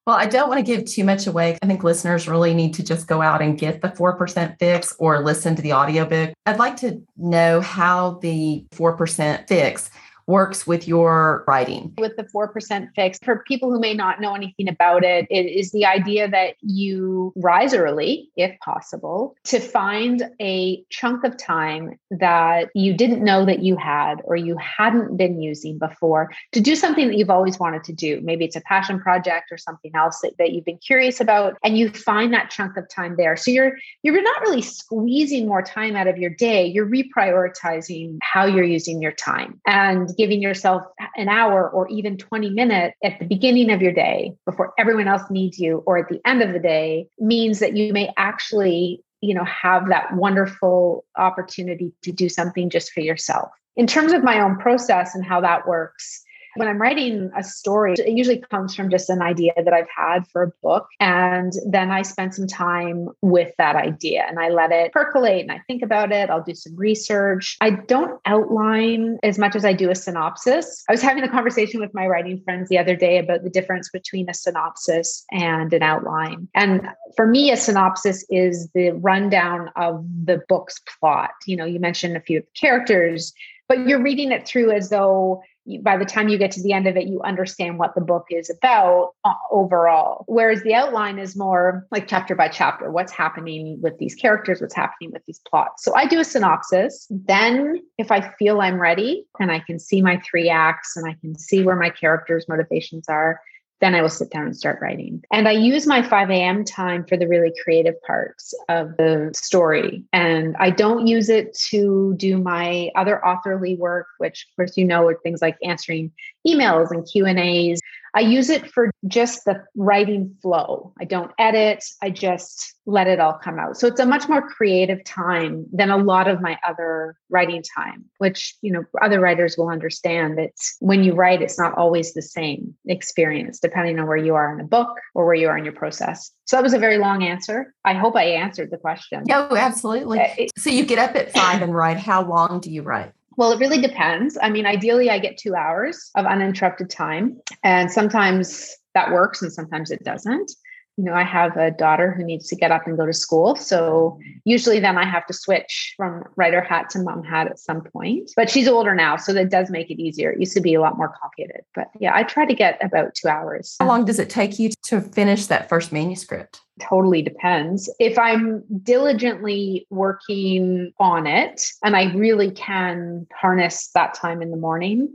Well, 0.07 0.15
I 0.15 0.25
don't 0.25 0.49
want 0.49 0.65
to 0.65 0.65
give 0.65 0.85
too 0.85 1.03
much 1.03 1.27
away. 1.27 1.57
I 1.61 1.67
think 1.67 1.83
listeners 1.83 2.27
really 2.27 2.53
need 2.53 2.73
to 2.75 2.83
just 2.83 3.07
go 3.07 3.21
out 3.21 3.41
and 3.41 3.57
get 3.57 3.81
the 3.81 3.89
4% 3.89 4.57
fix 4.57 4.95
or 4.97 5.23
listen 5.23 5.55
to 5.55 5.61
the 5.61 5.73
audiobook. 5.73 6.33
I'd 6.47 6.57
like 6.57 6.77
to 6.77 7.01
know 7.17 7.61
how 7.61 8.19
the 8.21 8.65
4% 8.73 9.47
fix 9.47 9.91
works 10.31 10.65
with 10.65 10.87
your 10.87 11.43
writing? 11.47 11.93
With 11.97 12.15
the 12.15 12.23
4% 12.23 12.87
fix, 12.95 13.19
for 13.23 13.43
people 13.45 13.71
who 13.71 13.79
may 13.79 13.93
not 13.93 14.21
know 14.21 14.33
anything 14.33 14.67
about 14.69 15.03
it, 15.03 15.27
it 15.29 15.45
is 15.45 15.71
the 15.71 15.85
idea 15.85 16.29
that 16.29 16.55
you 16.61 17.33
rise 17.35 17.73
early, 17.73 18.29
if 18.35 18.57
possible, 18.59 19.35
to 19.43 19.59
find 19.59 20.23
a 20.41 20.83
chunk 20.89 21.23
of 21.23 21.37
time 21.37 21.99
that 22.09 22.69
you 22.73 22.93
didn't 22.93 23.23
know 23.23 23.45
that 23.45 23.61
you 23.61 23.75
had 23.75 24.21
or 24.23 24.35
you 24.35 24.55
hadn't 24.57 25.17
been 25.17 25.41
using 25.41 25.77
before 25.77 26.31
to 26.53 26.61
do 26.61 26.75
something 26.75 27.07
that 27.07 27.17
you've 27.17 27.29
always 27.29 27.59
wanted 27.59 27.83
to 27.83 27.93
do. 27.93 28.21
Maybe 28.23 28.45
it's 28.45 28.55
a 28.55 28.61
passion 28.61 28.99
project 28.99 29.51
or 29.51 29.57
something 29.57 29.91
else 29.95 30.19
that, 30.21 30.37
that 30.37 30.53
you've 30.53 30.65
been 30.65 30.77
curious 30.77 31.19
about, 31.19 31.57
and 31.63 31.77
you 31.77 31.89
find 31.89 32.33
that 32.33 32.49
chunk 32.49 32.77
of 32.77 32.87
time 32.87 33.15
there. 33.17 33.35
So 33.35 33.51
you're 33.51 33.77
you're 34.03 34.21
not 34.21 34.41
really 34.41 34.61
squeezing 34.61 35.47
more 35.47 35.61
time 35.61 35.95
out 35.95 36.07
of 36.07 36.17
your 36.17 36.29
day, 36.29 36.65
you're 36.65 36.87
reprioritizing 36.87 38.17
how 38.21 38.45
you're 38.45 38.63
using 38.63 39.01
your 39.01 39.11
time. 39.11 39.59
And 39.67 40.09
giving 40.21 40.39
yourself 40.39 40.83
an 41.15 41.27
hour 41.29 41.67
or 41.67 41.89
even 41.89 42.15
20 42.15 42.51
minutes 42.51 42.95
at 43.03 43.17
the 43.17 43.25
beginning 43.25 43.71
of 43.71 43.81
your 43.81 43.91
day 43.91 44.31
before 44.45 44.71
everyone 44.77 45.07
else 45.07 45.23
needs 45.31 45.57
you 45.57 45.81
or 45.87 45.97
at 45.97 46.09
the 46.09 46.21
end 46.27 46.43
of 46.43 46.53
the 46.53 46.59
day 46.59 47.07
means 47.17 47.57
that 47.57 47.75
you 47.75 47.91
may 47.91 48.13
actually 48.17 49.03
you 49.21 49.33
know 49.33 49.43
have 49.45 49.89
that 49.89 50.15
wonderful 50.15 51.03
opportunity 51.17 51.91
to 52.03 52.11
do 52.11 52.29
something 52.29 52.69
just 52.69 52.91
for 52.91 52.99
yourself. 52.99 53.49
In 53.75 53.87
terms 53.87 54.13
of 54.13 54.23
my 54.23 54.39
own 54.39 54.57
process 54.57 55.15
and 55.15 55.25
how 55.25 55.41
that 55.41 55.67
works 55.67 56.23
when 56.55 56.67
I'm 56.67 56.81
writing 56.81 57.31
a 57.37 57.43
story, 57.43 57.93
it 57.93 58.09
usually 58.09 58.39
comes 58.39 58.75
from 58.75 58.89
just 58.89 59.09
an 59.09 59.21
idea 59.21 59.53
that 59.55 59.73
I've 59.73 59.89
had 59.95 60.27
for 60.27 60.43
a 60.43 60.51
book. 60.61 60.87
And 60.99 61.53
then 61.65 61.91
I 61.91 62.01
spend 62.01 62.33
some 62.33 62.47
time 62.47 63.09
with 63.21 63.53
that 63.57 63.75
idea 63.75 64.25
and 64.27 64.39
I 64.39 64.49
let 64.49 64.71
it 64.71 64.91
percolate 64.91 65.41
and 65.41 65.51
I 65.51 65.61
think 65.67 65.81
about 65.81 66.11
it. 66.11 66.29
I'll 66.29 66.43
do 66.43 66.55
some 66.55 66.75
research. 66.75 67.57
I 67.61 67.71
don't 67.71 68.19
outline 68.25 69.17
as 69.23 69.37
much 69.37 69.55
as 69.55 69.65
I 69.65 69.73
do 69.73 69.89
a 69.89 69.95
synopsis. 69.95 70.83
I 70.89 70.93
was 70.93 71.01
having 71.01 71.23
a 71.23 71.29
conversation 71.29 71.79
with 71.79 71.93
my 71.93 72.07
writing 72.07 72.41
friends 72.43 72.69
the 72.69 72.77
other 72.77 72.95
day 72.95 73.17
about 73.17 73.43
the 73.43 73.49
difference 73.49 73.89
between 73.89 74.29
a 74.29 74.33
synopsis 74.33 75.25
and 75.31 75.73
an 75.73 75.83
outline. 75.83 76.47
And 76.55 76.87
for 77.15 77.27
me, 77.27 77.51
a 77.51 77.57
synopsis 77.57 78.25
is 78.29 78.69
the 78.73 78.91
rundown 78.91 79.69
of 79.75 80.05
the 80.25 80.41
book's 80.47 80.81
plot. 80.99 81.31
You 81.45 81.55
know, 81.55 81.65
you 81.65 81.79
mentioned 81.79 82.17
a 82.17 82.21
few 82.21 82.39
of 82.39 82.45
the 82.45 82.59
characters, 82.59 83.33
but 83.67 83.87
you're 83.87 84.01
reading 84.01 84.31
it 84.31 84.45
through 84.45 84.71
as 84.71 84.89
though 84.89 85.41
by 85.81 85.97
the 85.97 86.05
time 86.05 86.27
you 86.27 86.37
get 86.37 86.51
to 86.51 86.61
the 86.61 86.73
end 86.73 86.87
of 86.87 86.97
it, 86.97 87.07
you 87.07 87.21
understand 87.21 87.77
what 87.77 87.93
the 87.95 88.01
book 88.01 88.25
is 88.29 88.49
about 88.49 89.13
uh, 89.23 89.33
overall. 89.51 90.25
Whereas 90.27 90.61
the 90.63 90.73
outline 90.73 91.19
is 91.19 91.35
more 91.35 91.87
like 91.91 92.07
chapter 92.07 92.35
by 92.35 92.47
chapter 92.47 92.91
what's 92.91 93.11
happening 93.11 93.79
with 93.81 93.97
these 93.99 94.15
characters, 94.15 94.59
what's 94.59 94.75
happening 94.75 95.11
with 95.11 95.23
these 95.25 95.39
plots. 95.47 95.83
So 95.83 95.95
I 95.95 96.05
do 96.05 96.19
a 96.19 96.23
synopsis. 96.23 97.07
Then, 97.09 97.81
if 97.97 98.11
I 98.11 98.33
feel 98.39 98.61
I'm 98.61 98.79
ready 98.79 99.25
and 99.39 99.51
I 99.51 99.59
can 99.59 99.79
see 99.79 100.01
my 100.01 100.19
three 100.29 100.49
acts 100.49 100.97
and 100.97 101.07
I 101.07 101.15
can 101.21 101.37
see 101.37 101.63
where 101.63 101.75
my 101.75 101.89
characters' 101.89 102.45
motivations 102.47 103.07
are, 103.07 103.39
then 103.81 103.95
I 103.95 104.01
will 104.01 104.09
sit 104.09 104.29
down 104.29 104.45
and 104.45 104.55
start 104.55 104.79
writing. 104.79 105.23
And 105.31 105.47
I 105.47 105.51
use 105.51 105.87
my 105.87 106.01
5 106.01 106.29
a.m. 106.29 106.63
time 106.63 107.03
for 107.03 107.17
the 107.17 107.27
really 107.27 107.51
creative 107.63 107.99
parts 108.03 108.53
of 108.69 108.95
the 108.97 109.31
story. 109.33 110.03
And 110.13 110.55
I 110.59 110.69
don't 110.69 111.07
use 111.07 111.29
it 111.29 111.53
to 111.69 112.13
do 112.15 112.37
my 112.37 112.91
other 112.95 113.25
authorly 113.25 113.75
work, 113.75 114.07
which 114.19 114.47
of 114.49 114.55
course 114.55 114.77
you 114.77 114.85
know 114.85 115.07
are 115.07 115.19
things 115.23 115.41
like 115.41 115.57
answering 115.63 116.11
emails 116.47 116.91
and 116.91 117.07
Q 117.11 117.25
and 117.25 117.39
A's. 117.39 117.81
I 118.13 118.21
use 118.21 118.49
it 118.49 118.69
for 118.71 118.91
just 119.07 119.45
the 119.45 119.63
writing 119.75 120.35
flow. 120.41 120.93
I 120.99 121.05
don't 121.05 121.31
edit, 121.39 121.83
I 122.01 122.09
just 122.09 122.75
let 122.85 123.07
it 123.07 123.19
all 123.19 123.33
come 123.33 123.57
out. 123.57 123.77
So 123.77 123.87
it's 123.87 123.99
a 123.99 124.05
much 124.05 124.27
more 124.27 124.47
creative 124.47 125.03
time 125.05 125.65
than 125.71 125.89
a 125.89 125.97
lot 125.97 126.27
of 126.27 126.41
my 126.41 126.57
other 126.67 127.15
writing 127.29 127.63
time, 127.75 128.05
which, 128.17 128.55
you 128.61 128.71
know, 128.71 128.83
other 129.01 129.19
writers 129.19 129.55
will 129.57 129.69
understand 129.69 130.37
that 130.37 130.51
when 130.79 131.03
you 131.03 131.13
write, 131.13 131.41
it's 131.41 131.59
not 131.59 131.77
always 131.77 132.13
the 132.13 132.21
same 132.21 132.75
experience, 132.87 133.59
depending 133.59 133.99
on 133.99 134.07
where 134.07 134.17
you 134.17 134.35
are 134.35 134.53
in 134.53 134.59
a 134.59 134.67
book 134.67 134.99
or 135.13 135.25
where 135.25 135.35
you 135.35 135.47
are 135.47 135.57
in 135.57 135.63
your 135.63 135.73
process. 135.73 136.31
So 136.45 136.57
that 136.57 136.63
was 136.63 136.73
a 136.73 136.79
very 136.79 136.97
long 136.97 137.23
answer. 137.23 137.73
I 137.85 137.93
hope 137.93 138.15
I 138.15 138.23
answered 138.23 138.71
the 138.71 138.77
question. 138.77 139.23
Oh, 139.31 139.55
absolutely. 139.55 140.19
Uh, 140.19 140.47
so 140.57 140.69
you 140.69 140.85
get 140.85 140.99
up 140.99 141.15
at 141.15 141.31
five 141.31 141.61
and 141.61 141.73
write. 141.73 141.97
How 141.97 142.23
long 142.23 142.59
do 142.59 142.69
you 142.71 142.81
write? 142.81 143.13
Well, 143.37 143.51
it 143.51 143.59
really 143.59 143.81
depends. 143.81 144.37
I 144.41 144.49
mean, 144.49 144.65
ideally, 144.65 145.09
I 145.09 145.19
get 145.19 145.37
two 145.37 145.55
hours 145.55 146.11
of 146.15 146.25
uninterrupted 146.25 146.89
time. 146.89 147.39
And 147.63 147.91
sometimes 147.91 148.75
that 148.93 149.11
works 149.11 149.41
and 149.41 149.51
sometimes 149.51 149.89
it 149.89 150.03
doesn't 150.03 150.51
you 150.97 151.05
know, 151.05 151.13
I 151.13 151.23
have 151.23 151.55
a 151.57 151.71
daughter 151.71 152.11
who 152.11 152.23
needs 152.23 152.47
to 152.47 152.55
get 152.55 152.71
up 152.71 152.85
and 152.85 152.97
go 152.97 153.05
to 153.05 153.13
school. 153.13 153.55
So 153.55 154.19
usually 154.43 154.79
then 154.79 154.97
I 154.97 155.05
have 155.05 155.25
to 155.27 155.33
switch 155.33 155.93
from 155.95 156.23
writer 156.35 156.61
hat 156.61 156.89
to 156.91 156.99
mom 156.99 157.23
hat 157.23 157.47
at 157.47 157.59
some 157.59 157.81
point. 157.81 158.31
But 158.35 158.49
she's 158.49 158.67
older 158.67 158.93
now, 158.93 159.15
so 159.15 159.33
that 159.33 159.49
does 159.49 159.69
make 159.69 159.89
it 159.89 160.01
easier. 160.01 160.31
It 160.31 160.39
used 160.39 160.53
to 160.53 160.61
be 160.61 160.73
a 160.73 160.81
lot 160.81 160.97
more 160.97 161.13
complicated. 161.19 161.61
But 161.73 161.87
yeah, 161.99 162.11
I 162.13 162.23
try 162.23 162.45
to 162.45 162.53
get 162.53 162.83
about 162.83 163.15
two 163.15 163.29
hours. 163.29 163.77
How 163.79 163.87
long 163.87 164.05
does 164.05 164.19
it 164.19 164.29
take 164.29 164.59
you 164.59 164.69
to 164.83 165.01
finish 165.01 165.47
that 165.47 165.69
first 165.69 165.91
manuscript? 165.91 166.61
Totally 166.81 167.21
depends. 167.21 167.93
If 167.99 168.17
I'm 168.17 168.63
diligently 168.83 169.85
working 169.89 170.91
on 170.99 171.27
it 171.27 171.63
and 171.83 171.95
I 171.95 172.11
really 172.13 172.51
can 172.51 173.27
harness 173.33 173.89
that 173.93 174.13
time 174.13 174.41
in 174.41 174.51
the 174.51 174.57
morning, 174.57 175.09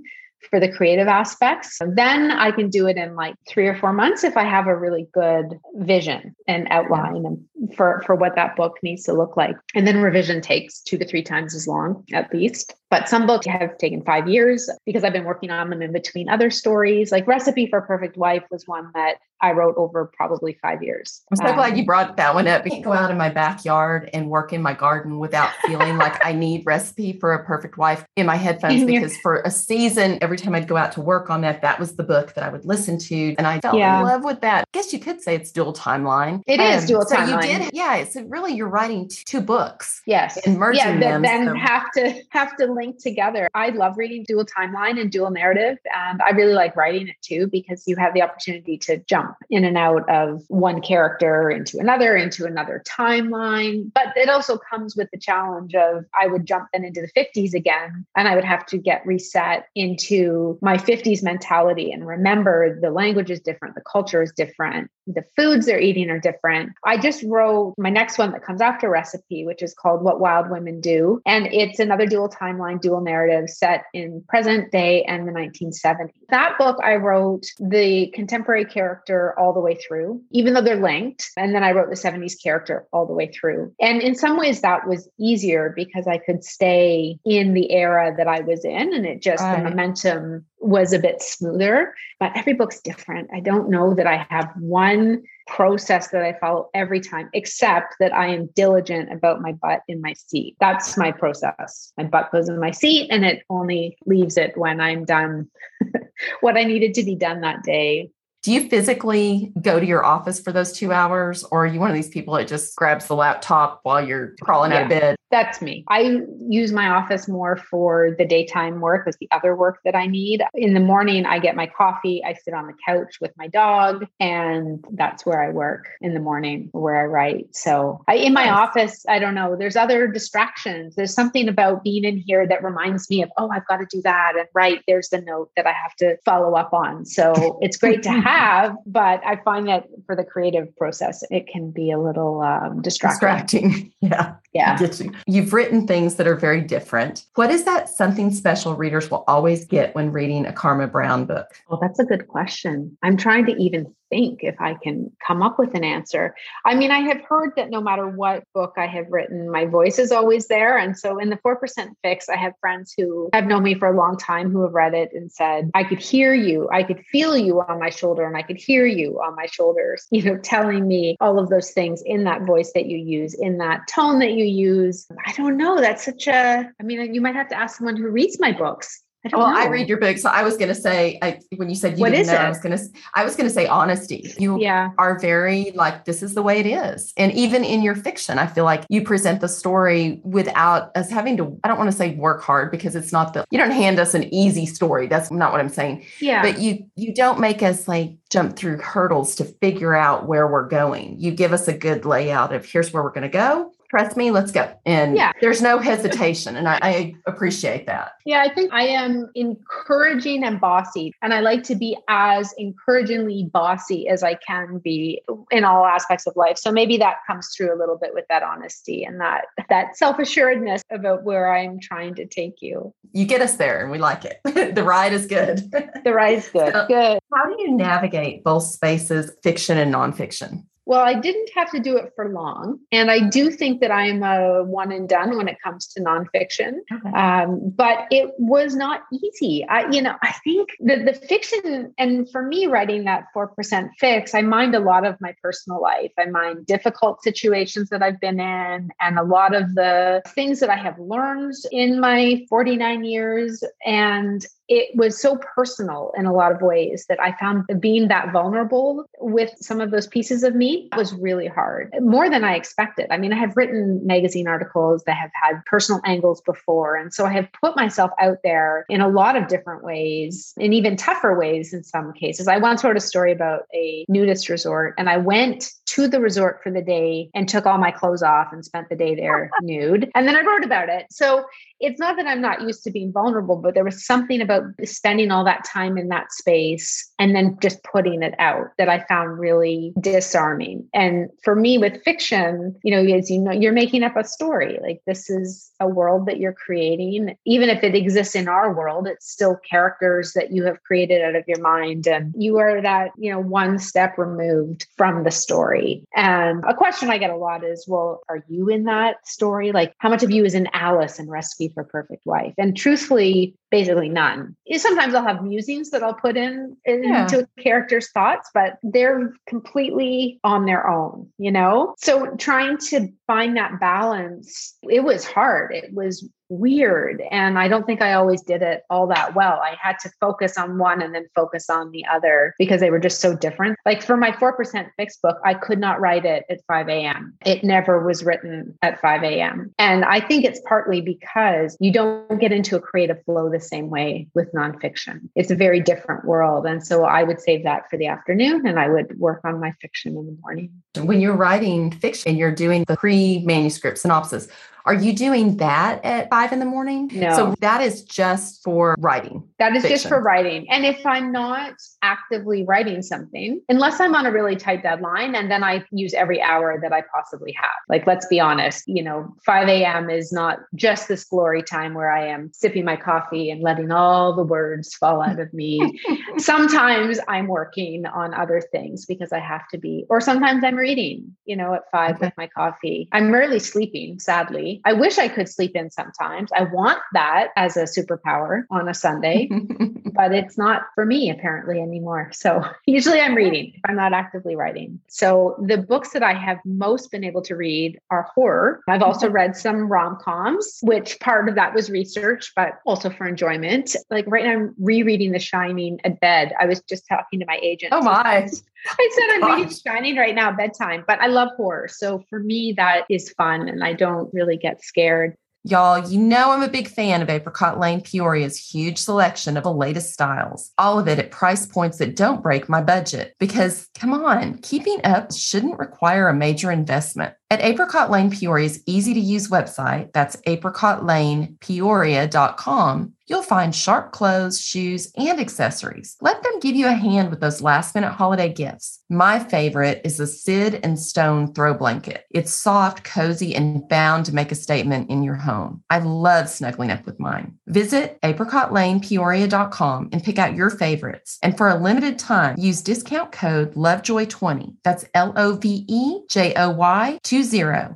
for 0.51 0.61
the 0.61 0.71
creative 0.71 1.09
aspects. 1.09 1.79
Then 1.81 2.31
I 2.31 2.51
can 2.51 2.71
do 2.71 2.87
it 2.87 2.97
in 2.97 3.15
like 3.15 3.35
three 3.49 3.67
or 3.67 3.77
four 3.77 3.93
months 3.93 4.25
if 4.25 4.37
I 4.37 4.45
have 4.45 4.67
a 4.67 4.77
really 4.77 5.09
good 5.13 5.59
vision 5.75 6.35
and 6.47 6.67
outline 6.71 7.27
and 7.27 7.45
for, 7.75 8.03
for 8.07 8.15
what 8.15 8.35
that 8.37 8.57
book 8.57 8.79
needs 8.83 9.05
to 9.05 9.13
look 9.13 9.37
like. 9.37 9.57
And 9.75 9.87
then 9.87 10.03
revision 10.03 10.41
takes 10.41 10.81
two 10.81 10.99
to 10.99 11.05
three 11.05 11.23
times 11.23 11.55
as 11.55 11.67
long 11.67 12.05
at 12.13 12.33
least. 12.33 12.75
But 12.91 13.09
some 13.09 13.27
books 13.27 13.47
have 13.47 13.77
taken 13.79 14.03
five 14.03 14.29
years 14.29 14.71
because 14.85 15.03
I've 15.03 15.13
been 15.13 15.25
working 15.25 15.51
on 15.51 15.71
them 15.71 15.83
in 15.83 15.93
between 15.93 16.29
other 16.29 16.51
stories. 16.51 17.11
Like 17.11 17.27
Recipe 17.27 17.67
for 17.67 17.81
a 17.81 17.87
Perfect 17.87 18.17
Wife 18.17 18.45
was 18.51 18.67
one 18.67 18.91
that 18.95 19.17
I 19.43 19.53
wrote 19.53 19.75
over 19.77 20.11
probably 20.17 20.59
five 20.63 20.83
years. 20.83 21.23
I'm 21.31 21.37
so 21.37 21.47
um, 21.47 21.57
glad 21.57 21.77
you 21.77 21.85
brought 21.85 22.17
that 22.17 22.35
one 22.35 22.47
up. 22.47 22.63
I 22.65 22.69
can 22.71 22.83
go 22.83 22.93
out 22.93 23.11
in 23.11 23.19
my 23.19 23.29
backyard 23.29 24.09
and 24.15 24.31
work 24.31 24.53
in 24.53 24.63
my 24.63 24.73
garden 24.73 25.19
without 25.19 25.51
feeling 25.67 25.99
like 25.99 26.25
I 26.25 26.33
need 26.47 26.65
Recipe 26.65 27.19
for 27.19 27.35
a 27.35 27.45
Perfect 27.45 27.77
Wife 27.77 28.05
in 28.17 28.25
my 28.25 28.37
headphones 28.37 28.85
because 28.85 29.17
for 29.19 29.43
a 29.45 29.51
season, 29.51 30.19
every 30.23 30.39
time 30.39 30.55
I'd 30.55 30.69
go 30.69 30.77
out 30.77 30.93
to 30.93 31.01
work 31.01 31.29
on 31.29 31.43
that, 31.43 31.63
that 31.63 31.79
was 31.79 31.97
the 31.97 32.03
book 32.03 32.35
that 32.35 32.45
I 32.45 32.49
would 32.49 32.65
listen 32.65 32.99
to. 32.99 33.35
And 33.37 33.47
I 33.47 33.61
fell 33.61 33.77
yeah. 33.77 33.99
in 33.99 34.07
love 34.07 34.25
with 34.25 34.41
that. 34.41 34.63
I 34.63 34.79
guess 34.79 34.93
you 34.93 34.99
could 34.99 35.21
say 35.21 35.35
it's 35.35 35.53
dual 35.53 35.75
timeline. 35.75 36.43
It 36.47 36.61
um, 36.61 36.67
is 36.67 36.87
dual 36.87 37.03
so 37.03 37.17
timeline. 37.17 37.46
Did, 37.47 37.71
yeah. 37.73 37.97
It's 37.97 38.17
really 38.17 38.55
you're 38.55 38.69
writing 38.69 39.09
two 39.09 39.41
books. 39.41 40.03
Yes. 40.07 40.37
And 40.47 40.59
merging 40.59 40.81
yeah, 40.81 40.99
them. 40.99 41.23
Then 41.23 41.47
so. 41.47 41.55
have 41.55 41.91
to 41.93 42.23
have 42.31 42.57
to 42.57 42.67
link 42.67 42.99
together. 42.99 43.49
I 43.55 43.71
love 43.71 43.97
reading 43.97 44.25
dual 44.27 44.45
timeline 44.45 45.01
and 45.01 45.11
dual 45.11 45.31
narrative. 45.31 45.79
And 45.95 46.21
I 46.23 46.31
really 46.31 46.55
like 46.55 46.77
writing 46.77 47.09
it 47.09 47.17
too 47.23 47.49
because 47.51 47.85
you 47.87 47.97
have 47.97 48.15
the 48.15 48.23
opportunity 48.23 48.79
to 48.79 48.99
jump 48.99 49.37
in 49.51 49.65
and 49.65 49.77
out 49.77 50.09
of 50.09 50.45
one 50.49 50.81
character 50.81 51.51
into 51.51 51.79
another, 51.79 52.17
into 52.17 52.45
another 52.45 52.83
timeline. 52.87 53.93
But 53.95 54.17
it 54.17 54.29
also 54.29 54.59
comes 54.59 54.97
with 54.97 55.09
the 55.13 55.19
challenge 55.19 55.75
of 55.75 56.05
I 56.19 56.27
would 56.27 56.47
jump 56.47 56.69
then 56.73 56.85
into 56.85 57.01
the 57.01 57.21
50s 57.21 57.55
again 57.55 58.07
and 58.17 58.29
I 58.29 58.35
would 58.35 58.45
have 58.45 58.67
to 58.67 58.79
get 58.79 59.05
reset 59.07 59.67
into 59.75 60.59
my 60.63 60.77
50s 60.77 61.23
mentality 61.23 61.93
and 61.93 62.07
remember 62.07 62.79
the 62.81 62.91
language 62.91 63.31
is 63.31 63.41
different, 63.41 63.75
the 63.75 63.83
culture 63.83 64.23
is 64.23 64.33
different, 64.33 64.91
the 65.07 65.25
foods 65.37 65.67
they're 65.67 65.81
eating 65.81 66.11
are 66.11 66.19
different. 66.19 66.73
I 66.85 66.99
just 66.99 67.23
wrote 67.25 67.75
my 67.79 67.91
next 67.91 68.19
one 68.19 68.33
that 68.33 68.45
comes 68.45 68.61
after 68.61 68.91
recipe, 68.91 69.45
which 69.45 69.63
is 69.63 69.75
called 69.75 70.03
What 70.03 70.21
Wild 70.21 70.51
Women 70.51 70.81
Do. 70.81 71.21
And 71.27 71.47
it's 71.47 71.79
another 71.79 72.07
dual 72.07 72.29
timeline, 72.29 72.81
dual 72.81 73.01
narrative 73.01 73.49
set 73.49 73.85
in 73.95 74.25
present 74.29 74.73
day 74.73 75.05
and 75.05 75.27
the 75.27 75.33
1970s. 75.33 76.11
That 76.31 76.59
book, 76.59 76.79
I 76.83 76.97
wrote 76.97 77.47
the 77.59 78.09
contemporary 78.15 78.65
character 78.65 79.39
all 79.39 79.53
the 79.53 79.61
way 79.61 79.77
through, 79.77 80.23
even 80.33 80.55
though 80.55 80.63
they're 80.63 80.77
linked. 80.77 81.31
And 81.37 81.55
then 81.55 81.63
I 81.63 81.73
wrote 81.73 81.91
the 81.91 81.97
70s 81.97 82.43
character 82.43 82.87
all 82.93 83.07
the 83.07 83.15
way 83.15 83.31
through. 83.31 83.73
And 83.81 84.03
in 84.03 84.15
some 84.15 84.37
ways, 84.37 84.61
that 84.63 84.89
was 84.89 85.09
easier 85.19 85.73
because 85.75 86.07
I 86.07 86.19
could 86.19 86.45
stay 86.45 87.19
in 87.25 87.55
the 87.55 87.71
era 87.71 88.15
that 88.17 88.29
I 88.29 88.41
was 88.41 88.65
in. 88.65 88.95
And 88.95 89.07
it 89.07 89.23
just, 89.23 89.43
right. 89.43 89.63
the 89.63 89.71
momentum 89.71 90.45
was 90.61 90.93
a 90.93 90.99
bit 90.99 91.23
smoother. 91.23 91.95
But 92.19 92.33
every 92.37 92.55
book's 92.55 92.81
different. 92.81 93.29
I 93.33 93.41
don't 93.41 93.69
know 93.69 93.95
that 93.95 94.07
I 94.07 94.27
have 94.31 94.51
one 94.59 95.23
process 95.47 96.09
that 96.09 96.23
I 96.23 96.39
follow 96.39 96.71
every 96.75 97.01
time, 97.01 97.29
except 97.33 97.95
that 98.01 98.13
I 98.13 98.27
am 98.29 98.47
diligent 98.55 99.13
about 99.13 99.41
my 99.41 99.53
butt 99.53 99.83
in 99.89 100.01
my 100.01 100.15
seat. 100.15 100.57
That's 100.61 100.97
my 100.97 101.13
process. 101.13 101.93
My 101.97 102.05
butt 102.05 102.33
goes 102.33 102.49
in 102.49 102.59
my 102.59 102.73
seat 102.73 103.09
and 103.11 103.25
it 103.25 103.43
only 103.51 103.97
leaves 104.07 104.37
it 104.37 104.57
when 104.57 104.81
I'm 104.81 105.05
done 105.05 105.49
what 106.41 106.57
I 106.57 106.65
needed 106.65 106.95
to 106.95 107.05
be 107.05 107.15
done 107.15 107.43
that 107.43 107.63
day 107.63 108.11
do 108.47 108.53
you 108.53 108.69
physically 108.69 109.53
go 109.61 109.81
to 109.81 109.85
your 109.85 110.07
office 110.07 110.39
for 110.39 110.53
those 110.53 110.73
two 110.73 110.93
hours 110.93 111.43
or 111.43 111.65
are 111.65 111.67
you 111.67 111.81
one 111.81 111.91
of 111.91 111.97
these 111.97 112.09
people 112.09 112.35
that 112.35 112.47
just 112.47 112.77
grabs 112.77 113.09
the 113.09 113.15
laptop 113.15 113.81
while 113.83 114.07
you're 114.07 114.37
crawling 114.41 114.71
yeah, 114.71 114.79
out 114.79 114.83
of 114.85 114.89
bed 114.89 115.16
that's 115.31 115.61
me 115.61 115.85
i 115.89 116.21
use 116.49 116.73
my 116.73 116.89
office 116.89 117.29
more 117.29 117.57
for 117.57 118.15
the 118.19 118.25
daytime 118.25 118.81
work 118.81 119.07
as 119.07 119.17
the 119.19 119.29
other 119.33 119.55
work 119.55 119.79
that 119.85 119.95
i 119.95 120.07
need 120.07 120.43
in 120.55 120.75
the 120.75 120.81
morning 120.81 121.27
i 121.27 121.39
get 121.39 121.57
my 121.57 121.67
coffee 121.67 122.23
i 122.25 122.33
sit 122.33 122.55
on 122.55 122.67
the 122.67 122.75
couch 122.87 123.19
with 123.21 123.33
my 123.37 123.49
dog 123.49 124.07
and 124.21 124.85
that's 124.93 125.27
where 125.27 125.43
i 125.43 125.51
work 125.51 125.89
in 126.01 126.15
the 126.15 126.21
morning 126.21 126.69
where 126.73 127.01
i 127.01 127.05
write 127.05 127.47
so 127.55 128.03
I, 128.09 128.15
in 128.15 128.33
my 128.33 128.51
office 128.51 129.05
i 129.09 129.19
don't 129.19 129.35
know 129.35 129.57
there's 129.57 129.77
other 129.77 130.07
distractions 130.07 130.95
there's 130.95 131.15
something 131.15 131.49
about 131.49 131.83
being 131.83 132.05
in 132.05 132.19
here 132.19 132.47
that 132.47 132.63
reminds 132.63 133.11
me 133.11 133.23
of 133.23 133.31
oh 133.37 133.51
i've 133.51 133.67
got 133.67 133.79
to 133.79 133.87
do 133.91 134.01
that 134.03 134.35
and 134.37 134.49
right 134.55 134.83
there's 134.87 135.09
the 135.09 135.21
note 135.21 135.51
that 135.57 135.67
i 135.67 135.73
have 135.73 135.95
to 135.97 136.17
follow 136.25 136.55
up 136.55 136.73
on 136.73 137.05
so 137.05 137.59
it's 137.61 137.77
great 137.77 138.03
to 138.03 138.11
have 138.21 138.75
but 138.87 139.21
I 139.27 139.37
find 139.45 139.69
that 139.69 139.85
for 140.07 140.15
the 140.15 140.25
creative 140.25 140.75
process, 140.77 141.23
it 141.31 141.47
can 141.49 141.71
be 141.71 141.91
a 141.91 141.99
little 141.99 142.41
um, 142.41 142.83
distracting. 142.83 143.71
distracting. 143.71 143.93
Yeah. 144.01 144.35
Yeah. 144.53 144.81
You. 144.81 145.13
You've 145.27 145.53
written 145.53 145.87
things 145.87 146.17
that 146.17 146.27
are 146.27 146.37
very 146.37 146.61
different. 146.61 147.25
What 147.35 147.51
is 147.51 147.65
that 147.65 147.89
something 147.89 148.33
special 148.33 148.75
readers 148.75 149.11
will 149.11 149.25
always 149.27 149.65
get 149.65 149.95
when 149.95 150.13
reading 150.13 150.47
a 150.47 150.53
Karma 150.53 150.87
Brown 150.87 151.27
book? 151.27 151.55
Well, 151.69 151.81
that's 151.81 151.99
a 151.99 152.05
good 152.05 152.29
question. 152.29 152.97
I'm 153.03 153.17
trying 153.17 153.47
to 153.47 153.53
even 153.53 153.95
think 154.11 154.41
if 154.43 154.57
I 154.61 154.75
can 154.75 155.13
come 155.27 155.43
up 155.43 155.59
with 155.59 155.75
an 155.75 155.85
answer. 155.85 156.35
I 156.65 156.75
mean, 156.75 156.91
I 156.91 157.01
have 157.01 157.21
heard 157.29 157.53
that 157.57 157.71
no 157.71 157.81
matter 157.81 158.07
what 158.09 158.45
book 158.55 158.75
I 158.77 158.87
have 158.87 159.07
written, 159.11 159.51
my 159.51 159.67
voice 159.67 159.99
is 159.99 160.13
always 160.13 160.47
there. 160.49 160.79
And 160.79 160.99
so 160.99 161.19
in 161.19 161.31
the 161.31 161.37
4% 161.39 161.57
fix, 162.03 162.29
I 162.29 162.37
have 162.37 162.53
friends 162.61 162.95
who 162.97 163.31
have 163.33 163.47
known 163.47 163.63
me 163.63 163.75
for 163.75 163.89
a 163.89 163.97
long 163.97 164.17
time 164.17 164.51
who 164.51 164.63
have 164.63 164.73
read 164.75 164.95
it 164.95 165.11
and 165.13 165.31
said, 165.31 165.71
I 165.75 165.85
could 165.85 166.01
hear 166.01 166.35
you, 166.35 166.69
I 166.73 166.83
could 166.83 167.05
feel 167.11 167.37
you 167.37 167.61
on 167.61 167.79
my 167.79 167.91
shoulder, 167.91 168.27
and 168.27 168.37
I 168.37 168.43
could 168.43 168.57
hear 168.57 168.87
you 168.87 169.21
on 169.21 169.35
my 169.37 169.47
shoulders, 169.47 170.07
you 170.11 170.23
know, 170.23 170.39
telling 170.39 170.87
me 170.87 171.17
all 171.21 171.39
of 171.39 171.49
those 171.49 171.71
things 171.71 172.03
in 172.05 172.25
that 172.25 172.43
voice 172.43 172.73
that 172.75 172.87
you 172.87 172.99
use, 172.99 173.35
in 173.35 173.59
that 173.59 173.89
tone 173.89 174.19
that 174.21 174.33
you 174.33 174.45
use. 174.45 175.07
I 175.27 175.33
don't 175.33 175.57
know. 175.57 175.81
That's 175.81 176.05
such 176.05 176.27
a, 176.29 176.71
I 176.79 176.83
mean, 176.83 177.15
you 177.15 177.21
might 177.21 177.35
have 177.35 177.49
to 177.49 177.59
ask 177.59 177.79
someone 177.79 177.97
who 177.97 178.09
reads 178.09 178.39
my 178.41 178.53
books 178.53 179.03
I 179.33 179.37
well, 179.37 179.51
know. 179.51 179.57
I 179.57 179.67
read 179.67 179.89
your 179.89 179.99
book, 179.99 180.19
so 180.19 180.31
I 180.31 180.43
was 180.43 180.57
going 180.57 180.69
to 180.69 180.75
say 180.75 181.19
I, 181.23 181.41
when 181.57 181.69
you 181.69 181.75
said 181.75 181.99
you 181.99 182.01
what 182.01 182.11
didn't 182.11 182.27
know, 182.27 182.35
it? 182.35 182.41
I 182.41 182.49
was 182.49 182.59
going 182.59 182.77
to 182.77 182.85
I 183.15 183.25
was 183.25 183.37
going 183.37 183.49
to 183.49 183.53
say 183.53 183.67
honesty. 183.67 184.33
You 184.39 184.61
yeah. 184.61 184.91
are 184.99 185.19
very 185.19 185.73
like 185.75 186.05
this 186.05 186.23
is 186.23 186.35
the 186.35 186.43
way 186.43 186.61
it 186.61 186.67
is, 186.67 187.13
and 187.17 187.33
even 187.33 187.65
in 187.65 187.83
your 187.83 187.95
fiction, 187.95 188.39
I 188.39 188.47
feel 188.47 188.65
like 188.65 188.85
you 188.89 189.03
present 189.03 189.41
the 189.41 189.49
story 189.49 190.21
without 190.25 190.97
us 190.97 191.11
having 191.11 191.37
to. 191.39 191.59
I 191.65 191.69
don't 191.69 191.79
want 191.79 191.91
to 191.91 191.97
say 191.97 192.15
work 192.15 192.43
hard 192.43 192.71
because 192.71 192.97
it's 192.97 193.13
not 193.13 193.35
the 193.35 193.45
you 193.51 193.59
don't 193.59 193.71
hand 193.71 193.99
us 193.99 194.15
an 194.15 194.33
easy 194.33 194.67
story. 194.67 195.07
That's 195.07 195.31
not 195.31 195.53
what 195.53 195.61
I'm 195.61 195.69
saying. 195.69 196.05
Yeah, 196.21 196.43
but 196.43 196.59
you 196.61 196.87
you 196.97 197.15
don't 197.15 197.41
make 197.41 197.63
us 197.63 197.89
like 197.89 198.17
jump 198.31 198.57
through 198.57 198.79
hurdles 198.79 199.35
to 199.37 199.45
figure 199.45 199.95
out 199.95 200.27
where 200.27 200.47
we're 200.47 200.69
going. 200.69 201.19
You 201.19 201.31
give 201.31 201.53
us 201.53 201.69
a 201.69 201.73
good 201.73 202.05
layout 202.05 202.53
of 202.53 202.65
here's 202.65 202.93
where 202.93 203.03
we're 203.03 203.11
going 203.13 203.23
to 203.23 203.29
go 203.29 203.73
trust 203.97 204.17
me, 204.17 204.31
let's 204.31 204.53
go. 204.53 204.71
And 204.85 205.17
yeah. 205.17 205.33
there's 205.41 205.63
no 205.63 205.79
hesitation. 205.79 206.55
And 206.55 206.69
I, 206.69 206.79
I, 206.83 207.15
appreciate 207.27 207.87
that. 207.87 208.13
Yeah, 208.27 208.43
I 208.43 208.53
think 208.53 208.71
I 208.73 208.83
am 208.83 209.31
encouraging 209.35 210.45
and 210.45 210.61
bossy. 210.61 211.15
And 211.23 211.33
I 211.33 211.41
like 211.41 211.63
to 211.65 211.75
be 211.75 211.97
as 212.07 212.53
encouragingly 212.59 213.45
bossy 213.45 214.07
as 214.09 214.23
I 214.23 214.35
can 214.35 214.79
be 214.79 215.23
in 215.51 215.65
all 215.65 215.87
aspects 215.87 216.27
of 216.27 216.37
life. 216.37 216.59
So 216.59 216.71
maybe 216.71 216.99
that 216.99 217.17
comes 217.27 217.49
through 217.57 217.75
a 217.75 217.79
little 217.79 217.97
bit 217.97 218.13
with 218.13 218.27
that 218.29 218.43
honesty 218.43 219.03
and 219.03 219.19
that 219.19 219.47
that 219.71 219.97
self-assuredness 219.97 220.83
about 220.91 221.25
where 221.25 221.55
I'm 221.55 221.81
trying 221.81 222.15
to 222.17 222.27
take 222.27 222.61
you. 222.61 222.93
You 223.13 223.25
get 223.25 223.41
us 223.41 223.57
there 223.57 223.81
and 223.81 223.91
we 223.91 223.97
like 223.97 224.27
it. 224.27 224.41
the 224.75 224.85
ride 224.85 225.15
is 225.15 225.27
good. 225.27 225.71
the 226.05 226.13
ride 226.13 226.39
is 226.39 226.49
good. 226.49 226.73
So 226.75 226.87
good. 226.87 227.19
How 227.33 227.47
do 227.47 227.57
you 227.63 227.75
navigate 227.75 228.45
both 228.45 228.65
spaces, 228.65 229.31
fiction 229.43 229.79
and 229.79 229.95
nonfiction? 229.95 230.65
Well, 230.87 231.01
I 231.01 231.15
didn't 231.15 231.51
have 231.57 231.71
to 231.73 231.81
do 231.81 231.97
it 231.97 232.13
for 232.15 232.29
long. 232.29 232.79
And 232.93 233.11
I 233.11 233.29
do 233.29 233.51
think 233.51 233.81
that 233.81 233.91
I'm 233.91 234.23
a 234.23 234.63
one 234.63 234.93
and 234.93 235.09
done 235.09 235.37
when 235.37 235.49
it 235.49 235.57
comes 235.63 235.89
to 235.89 236.01
nonfiction. 236.01 236.79
Okay. 236.93 237.11
Um, 237.11 237.73
but 237.75 238.07
it 238.13 238.31
was 238.39 238.77
not 238.77 239.03
easy. 239.13 239.67
I, 239.69 239.91
you 239.91 240.01
know, 240.01 240.15
I 240.23 240.33
think 240.45 240.71
the, 240.79 241.03
the 241.03 241.13
fiction, 241.13 241.93
and 241.99 242.31
for 242.31 242.41
me, 242.41 242.67
writing 242.67 243.05
that 243.05 243.25
4% 243.35 243.91
fix, 243.99 244.33
I 244.33 244.43
mined 244.43 244.77
a 244.77 244.81
lot 244.81 245.05
of 245.05 245.17
my 245.21 245.35
personal 245.43 245.83
life. 245.83 246.13
I 246.17 246.27
mined 246.27 246.67
difficult 246.67 247.21
situations 247.25 247.89
that 247.89 248.03
I've 248.03 248.21
been 248.21 248.39
in 248.39 248.91
and 249.01 249.19
a 249.19 249.25
lot 249.25 249.57
of 249.57 249.75
the 249.75 250.23
things 250.29 250.61
that 250.61 250.71
I 250.71 250.77
have 250.77 250.99
learned 251.01 251.55
in 251.73 251.99
my 251.99 252.47
49 252.49 253.05
years. 253.05 253.65
And 253.85 254.47
it 254.69 254.97
was 254.97 255.21
so 255.21 255.39
personal 255.55 256.13
in 256.17 256.27
a 256.27 256.33
lot 256.33 256.53
of 256.53 256.61
ways 256.61 257.07
that 257.09 257.21
I 257.21 257.37
found 257.39 257.65
being 257.81 258.09
that 258.09 258.33
vulnerable 258.33 259.05
with 259.21 259.53
some 259.61 259.81
of 259.81 259.91
those 259.91 260.09
pieces 260.09 260.43
of 260.43 260.55
me 260.55 260.76
was 260.97 261.13
really 261.15 261.47
hard, 261.47 261.95
more 262.01 262.29
than 262.31 262.45
I 262.45 262.55
expected. 262.55 263.07
I 263.11 263.17
mean, 263.17 263.33
I 263.33 263.37
have 263.37 263.57
written 263.57 264.01
magazine 264.07 264.47
articles 264.47 265.05
that 265.05 265.17
have 265.17 265.31
had 265.41 265.65
personal 265.67 266.01
angles 266.05 266.41
before. 266.43 266.97
And 266.97 267.13
so 267.13 267.27
I 267.27 267.33
have 267.33 267.49
put 267.53 267.77
myself 267.77 268.11
out 268.21 268.39
there 268.43 268.85
in 268.89 269.01
a 269.01 269.09
lot 269.09 269.37
of 269.37 269.49
different 269.49 269.83
ways, 269.83 270.55
in 270.57 270.73
even 270.73 270.97
tougher 270.97 271.39
ways 271.39 271.73
in 271.73 271.83
some 271.85 272.13
cases. 272.13 272.49
I 272.49 272.59
once 272.59 272.85
wrote 272.85 272.97
a 272.97 273.01
story 273.01 273.33
about 273.33 273.63
a 273.75 274.05
nudist 274.09 274.49
resort, 274.49 274.95
and 274.99 275.09
I 275.09 275.17
went 275.17 275.73
to 275.87 276.09
the 276.09 276.21
resort 276.21 276.63
for 276.63 276.71
the 276.71 276.83
day 276.83 277.31
and 277.35 277.49
took 277.49 277.67
all 277.67 277.79
my 277.79 277.91
clothes 277.91 278.23
off 278.23 278.53
and 278.53 278.65
spent 278.65 278.89
the 278.89 278.97
day 278.97 279.15
there 279.15 279.51
nude. 279.63 280.11
And 280.15 280.27
then 280.27 280.37
I 280.37 280.43
wrote 280.43 280.65
about 280.65 280.89
it. 280.89 281.07
So 281.11 281.47
it's 281.81 282.01
not 282.01 282.17
that 282.17 282.27
I'm 282.27 282.41
not 282.41 282.63
used 282.63 282.85
to 282.85 282.91
being 282.91 283.13
vulnerable, 283.13 283.57
but 283.57 283.75
there 283.75 283.85
was 283.85 284.07
something 284.07 284.41
about 284.41 284.65
spending 284.85 285.31
all 285.31 285.45
that 285.45 285.65
time 285.65 285.99
in 285.99 286.09
that 286.09 286.33
space 286.33 287.11
and 287.19 287.35
then 287.35 287.57
just 287.61 287.83
putting 287.85 288.23
it 288.23 288.35
out 288.39 288.69
that 288.79 288.89
I 288.89 289.05
found 289.07 289.39
really 289.39 289.93
disarming. 290.01 290.89
And 290.95 291.29
for 291.43 291.55
me 291.55 291.79
with 291.79 292.03
fiction, 292.03 292.77
you 292.83 292.91
know, 292.91 293.17
as 293.17 293.31
you 293.31 293.41
know, 293.41 293.53
you're 293.53 293.73
making 293.73 294.03
up 294.03 294.17
a 294.17 294.25
story. 294.25 294.79
Like 294.83 295.03
this 295.07 295.29
is 295.29 295.71
a 295.81 295.89
world 295.89 296.27
that 296.27 296.39
you're 296.39 296.55
creating. 296.55 297.37
Even 297.45 297.69
if 297.69 297.83
it 297.83 297.95
exists 297.95 298.35
in 298.35 298.49
our 298.49 298.73
world, 298.75 299.07
it's 299.07 299.31
still 299.31 299.57
characters 299.69 300.33
that 300.33 300.53
you 300.53 300.65
have 300.65 300.83
created 300.83 301.23
out 301.23 301.37
of 301.37 301.45
your 301.47 301.61
mind. 301.61 302.07
And 302.07 302.35
you 302.37 302.59
are 302.59 302.81
that, 302.81 303.11
you 303.19 303.31
know, 303.31 303.41
one 303.41 303.79
step 303.79 304.17
removed 304.17 304.87
from 304.97 305.25
the 305.25 305.31
story. 305.31 306.05
And 306.15 306.65
a 306.67 306.75
question 306.75 307.11
I 307.11 307.19
get 307.19 307.31
a 307.31 307.37
lot 307.37 307.65
is, 307.65 307.87
well, 307.87 308.23
are 308.29 308.45
you 308.49 308.69
in 308.69 308.85
that 308.85 309.27
story? 309.27 309.73
Like 309.73 309.95
how 309.99 310.09
much 310.09 310.23
of 310.23 310.31
you 310.31 310.45
is 310.45 310.55
in 310.55 310.69
Alice 310.73 311.19
and 311.19 311.31
For 311.75 311.85
Perfect 311.85 312.25
Wife? 312.25 312.55
And 312.59 312.77
truthfully, 312.77 313.57
basically 313.71 314.09
none. 314.09 314.57
Sometimes 314.77 315.15
I'll 315.15 315.27
have 315.27 315.43
musings 315.43 315.91
that 315.91 316.03
I'll 316.03 316.15
put 316.15 316.37
in 316.37 316.77
into 316.85 317.09
yeah. 317.09 317.27
a 317.33 317.63
character's 317.63 318.11
thoughts, 318.11 318.51
but 318.55 318.79
they're 318.83 319.33
completely 319.49 320.41
on 320.45 320.67
their 320.67 320.89
own, 320.89 321.29
you 321.39 321.51
know? 321.51 321.95
So 321.99 322.35
trying 322.37 322.79
to 322.89 323.09
find 323.27 323.57
that 323.57 323.81
balance, 323.81 324.77
it 324.83 325.05
was 325.05 325.25
hard. 325.25 325.73
It 325.75 325.93
was 325.93 326.29
weird. 326.49 327.23
And 327.31 327.59
I 327.59 327.69
don't 327.69 327.87
think 327.87 328.03
I 328.03 328.13
always 328.15 328.43
did 328.43 328.63
it 328.63 328.83
all 328.91 329.07
that 329.09 329.35
well. 329.35 329.61
I 329.61 329.77
had 329.81 329.99
to 330.01 330.11
focus 330.21 330.57
on 330.57 330.79
one 330.79 331.03
and 331.03 331.15
then 331.15 331.27
focus 331.35 331.69
on 331.69 331.91
the 331.91 332.05
other 332.07 332.55
because 332.59 332.81
they 332.81 332.91
were 332.91 332.99
just 332.99 333.21
so 333.21 333.35
different. 333.37 333.77
Like 333.85 334.03
for 334.03 334.17
my 334.17 334.31
4% 334.33 334.89
fixed 334.97 335.23
book, 335.23 335.39
I 335.45 335.55
could 335.55 335.79
not 335.79 336.01
write 336.01 336.25
it 336.25 336.45
at 336.49 336.61
5 336.69 336.89
a.m. 336.89 337.37
It 337.45 337.65
never 337.65 338.05
was 338.05 338.25
written 338.25 338.77
at 338.83 339.01
5 339.01 339.23
a.m. 339.23 339.75
And 339.79 340.05
I 340.05 340.21
think 340.21 340.45
it's 340.45 340.61
partly 340.67 341.01
because 341.01 341.77
you 341.81 341.93
don't 341.93 342.41
get 342.41 342.53
into 342.53 342.77
a 342.77 342.81
creative 342.81 343.23
flow 343.25 343.51
the 343.57 343.65
same 343.65 343.91
way 343.91 344.29
with 344.35 344.53
nonfiction. 344.53 345.29
It's 345.35 345.51
a 345.51 345.55
very 345.55 345.81
different 345.81 346.25
world. 346.25 346.67
And 346.67 346.87
so 346.87 347.05
I 347.05 347.23
would 347.23 347.41
save 347.41 347.65
that 347.65 347.89
for 347.89 347.97
the 347.97 348.07
afternoon 348.07 348.67
and 348.67 348.79
I 348.79 348.89
would 348.89 349.19
work 349.19 349.41
on 349.45 349.61
my 349.61 349.73
fiction 349.81 350.17
in 350.17 350.27
the 350.27 350.37
morning. 350.43 350.71
When 350.99 351.21
you're 351.21 351.37
writing 351.37 351.91
fiction, 351.91 352.37
you're 352.37 352.55
doing 352.55 352.85
the 352.87 352.97
pre 352.97 353.41
manuscript 353.41 353.99
synopsis 353.99 354.49
are 354.87 354.95
you 354.95 355.13
doing 355.13 355.57
that 355.57 356.05
at 356.05 356.31
five 356.31 356.53
in 356.53 356.61
the 356.61 356.65
morning? 356.65 357.11
No. 357.13 357.35
So 357.35 357.55
that 357.61 357.81
is 357.81 358.05
just 358.05 358.63
for 358.63 358.95
writing. 359.01 359.43
That 359.59 359.75
is 359.75 359.83
fiction. 359.83 359.95
just 359.97 360.09
for 360.09 360.23
writing. 360.23 360.71
And 360.71 360.87
if 360.87 361.05
I'm 361.05 361.33
not 361.33 361.75
actively 362.03 362.65
writing 362.65 363.03
something, 363.03 363.61
unless 363.69 364.01
I'm 364.01 364.15
on 364.15 364.27
a 364.27 364.31
really 364.31 364.55
tight 364.55 364.85
deadline, 364.85 365.35
and 365.35 365.51
then 365.51 365.65
I 365.65 365.85
use 365.91 366.15
every 366.15 366.41
hour 366.41 366.79
that 366.81 366.93
I 366.93 367.03
possibly 367.13 367.53
have. 367.61 367.71
Like, 367.89 368.07
let's 368.07 368.27
be 368.27 368.39
honest, 368.39 368.85
you 368.87 369.03
know, 369.03 369.35
5 369.45 369.69
a.m. 369.69 370.09
is 370.09 370.33
not 370.33 370.61
just 370.77 371.09
this 371.09 371.25
glory 371.25 371.63
time 371.63 371.95
where 371.95 372.13
I 372.13 372.29
am 372.29 372.53
sipping 372.53 372.85
my 372.85 372.97
coffee 372.97 373.51
and 373.51 373.63
letting 373.63 373.91
all 373.91 374.35
the 374.35 374.45
words 374.45 374.95
fall 374.95 375.21
out 375.21 375.41
of 375.41 375.53
me. 375.53 376.01
sometimes 376.39 377.19
I'm 377.27 377.49
working 377.49 378.07
on 378.07 378.35
other 378.35 378.61
things 378.61 379.05
because 379.05 379.33
I 379.33 379.41
have 379.41 379.67
to 379.73 379.79
be, 379.79 380.07
or 380.09 380.21
sometimes 380.21 380.63
I'm 380.63 380.77
reading, 380.77 381.37
you 381.45 381.57
know, 381.57 381.75
at 381.75 381.91
five 381.91 382.17
okay. 382.17 382.27
with 382.27 382.35
my 382.37 382.47
coffee. 382.47 383.09
I'm 383.11 383.33
rarely 383.33 383.59
sleeping, 383.59 384.21
sadly. 384.21 384.76
I 384.85 384.93
wish 384.93 385.19
I 385.19 385.29
could 385.29 385.49
sleep 385.49 385.73
in 385.75 385.91
sometimes. 385.91 386.51
I 386.53 386.65
want 386.65 386.99
that 387.13 387.49
as 387.57 387.77
a 387.77 387.85
superpower 387.85 388.65
on 388.71 388.89
a 388.89 388.95
Sunday, 388.95 389.49
but 390.17 390.35
it's 390.35 390.59
not 390.59 390.83
for 390.95 391.05
me 391.05 391.31
apparently 391.31 391.81
anymore. 391.81 392.31
So 392.33 392.65
usually 392.87 393.21
I'm 393.21 393.35
reading 393.35 393.73
if 393.75 393.81
I'm 393.85 393.97
not 393.97 394.13
actively 394.13 394.57
writing. 394.57 395.01
So 395.09 395.57
the 395.67 395.79
books 395.79 396.11
that 396.11 396.23
I 396.23 396.35
have 396.35 396.59
most 396.65 397.11
been 397.11 397.25
able 397.25 397.43
to 397.43 397.57
read 397.57 397.99
are 398.11 398.29
horror. 398.35 398.83
I've 398.89 399.01
mm-hmm. 399.01 399.05
also 399.05 399.31
read 399.31 399.57
some 399.57 399.89
rom 399.89 400.19
coms, 400.21 400.79
which 400.83 401.19
part 401.21 401.49
of 401.49 401.55
that 401.55 401.75
was 401.75 401.91
research, 401.91 402.53
but 402.57 402.81
also 402.85 403.11
for 403.11 403.27
enjoyment. 403.27 403.95
Like 404.11 404.25
right 404.29 404.45
now, 404.45 404.53
I'm 404.53 404.75
rereading 404.79 405.33
The 405.33 405.39
Shining 405.39 406.01
at 406.05 406.21
bed. 406.21 406.53
I 406.59 406.67
was 406.67 406.81
just 406.83 407.07
talking 407.09 407.41
to 407.41 407.47
my 407.47 407.59
agent. 407.63 407.93
Oh 407.93 408.03
my. 408.03 408.49
I 408.89 409.11
said 409.15 409.25
I'm 409.35 409.57
reading 409.57 409.75
Shining 409.75 410.17
right 410.17 410.35
now, 410.35 410.53
bedtime, 410.53 411.05
but 411.07 411.21
I 411.21 411.27
love 411.27 411.51
horror. 411.57 411.89
So 411.89 412.25
for 412.31 412.39
me, 412.39 412.73
that 412.77 413.05
is 413.11 413.31
fun 413.31 413.69
and 413.69 413.83
I 413.83 413.93
don't 413.93 414.33
really 414.33 414.57
get 414.57 414.83
scared. 414.83 415.37
Y'all, 415.69 416.09
you 416.09 416.21
know 416.21 416.53
I'm 416.53 416.63
a 416.63 416.69
big 416.69 416.87
fan 416.87 417.23
of 417.23 417.29
Apricot 417.29 417.81
Lane 417.81 418.01
Peoria's 418.01 418.57
huge 418.57 418.99
selection 418.99 419.57
of 419.57 419.65
the 419.65 419.73
latest 419.73 420.13
styles, 420.13 420.71
all 420.79 420.97
of 420.97 421.09
it 421.09 421.19
at 421.19 421.33
price 421.33 421.67
points 421.67 421.99
that 421.99 422.15
don't 422.15 422.41
break 422.41 422.69
my 422.69 422.81
budget. 422.81 423.35
Because 423.41 423.89
come 423.99 424.13
on, 424.13 424.59
keeping 424.59 425.01
up 425.03 425.33
shouldn't 425.33 425.81
require 425.81 426.29
a 426.29 426.35
major 426.35 426.71
investment. 426.71 427.35
At 427.49 427.63
Apricot 427.63 428.11
Lane 428.11 428.29
Peoria's 428.29 428.83
easy 428.87 429.15
to 429.15 429.21
use 429.21 429.49
website, 429.49 430.13
that's 430.13 430.35
apricotlanepeoria.com, 430.49 433.13
you'll 433.29 433.43
find 433.43 433.73
sharp 433.73 434.11
clothes, 434.11 434.61
shoes, 434.61 435.13
and 435.17 435.39
accessories. 435.39 436.17
Let 436.21 436.43
them 436.43 436.59
give 436.59 436.75
you 436.75 436.89
a 436.89 436.93
hand 436.93 437.31
with 437.31 437.39
those 437.41 437.63
last 437.63 437.95
minute 437.95 438.11
holiday 438.11 438.53
gifts. 438.53 439.01
My 439.09 439.39
favorite 439.39 440.01
is 440.05 440.17
the 440.17 440.27
Sid 440.27 440.81
and 440.83 440.99
Stone 440.99 441.55
throw 441.55 441.73
blanket. 441.73 442.25
It's 442.31 442.53
soft, 442.53 443.05
cozy, 443.05 443.55
and 443.55 443.89
bound 443.89 444.27
to 444.27 444.35
make 444.35 444.51
a 444.51 444.57
statement 444.57 445.09
in 445.09 445.23
your 445.23 445.37
home. 445.37 445.85
I 445.89 445.99
love 445.99 446.49
snuggling 446.49 446.91
up 446.91 447.07
with 447.07 447.21
mine. 447.21 447.59
Visit 447.69 448.21
apricotlanepeoria.com 448.23 450.09
and 450.11 450.25
pick 450.25 450.41
out 450.41 450.57
your 450.57 450.71
favorites. 450.71 451.39
And 451.45 451.57
for 451.57 451.69
a 451.69 451.79
limited 451.79 452.19
time, 452.19 452.57
use 452.59 452.83
discount 452.83 453.31
code 453.31 453.75
LOVEJOY20. 453.75 454.79
That's 454.83 455.05
L 455.15 455.33
O 455.37 455.55
V 455.55 455.85
E 455.89 456.23
J 456.29 456.53
O 456.57 456.71
Y 456.71 457.21
20 457.23 457.36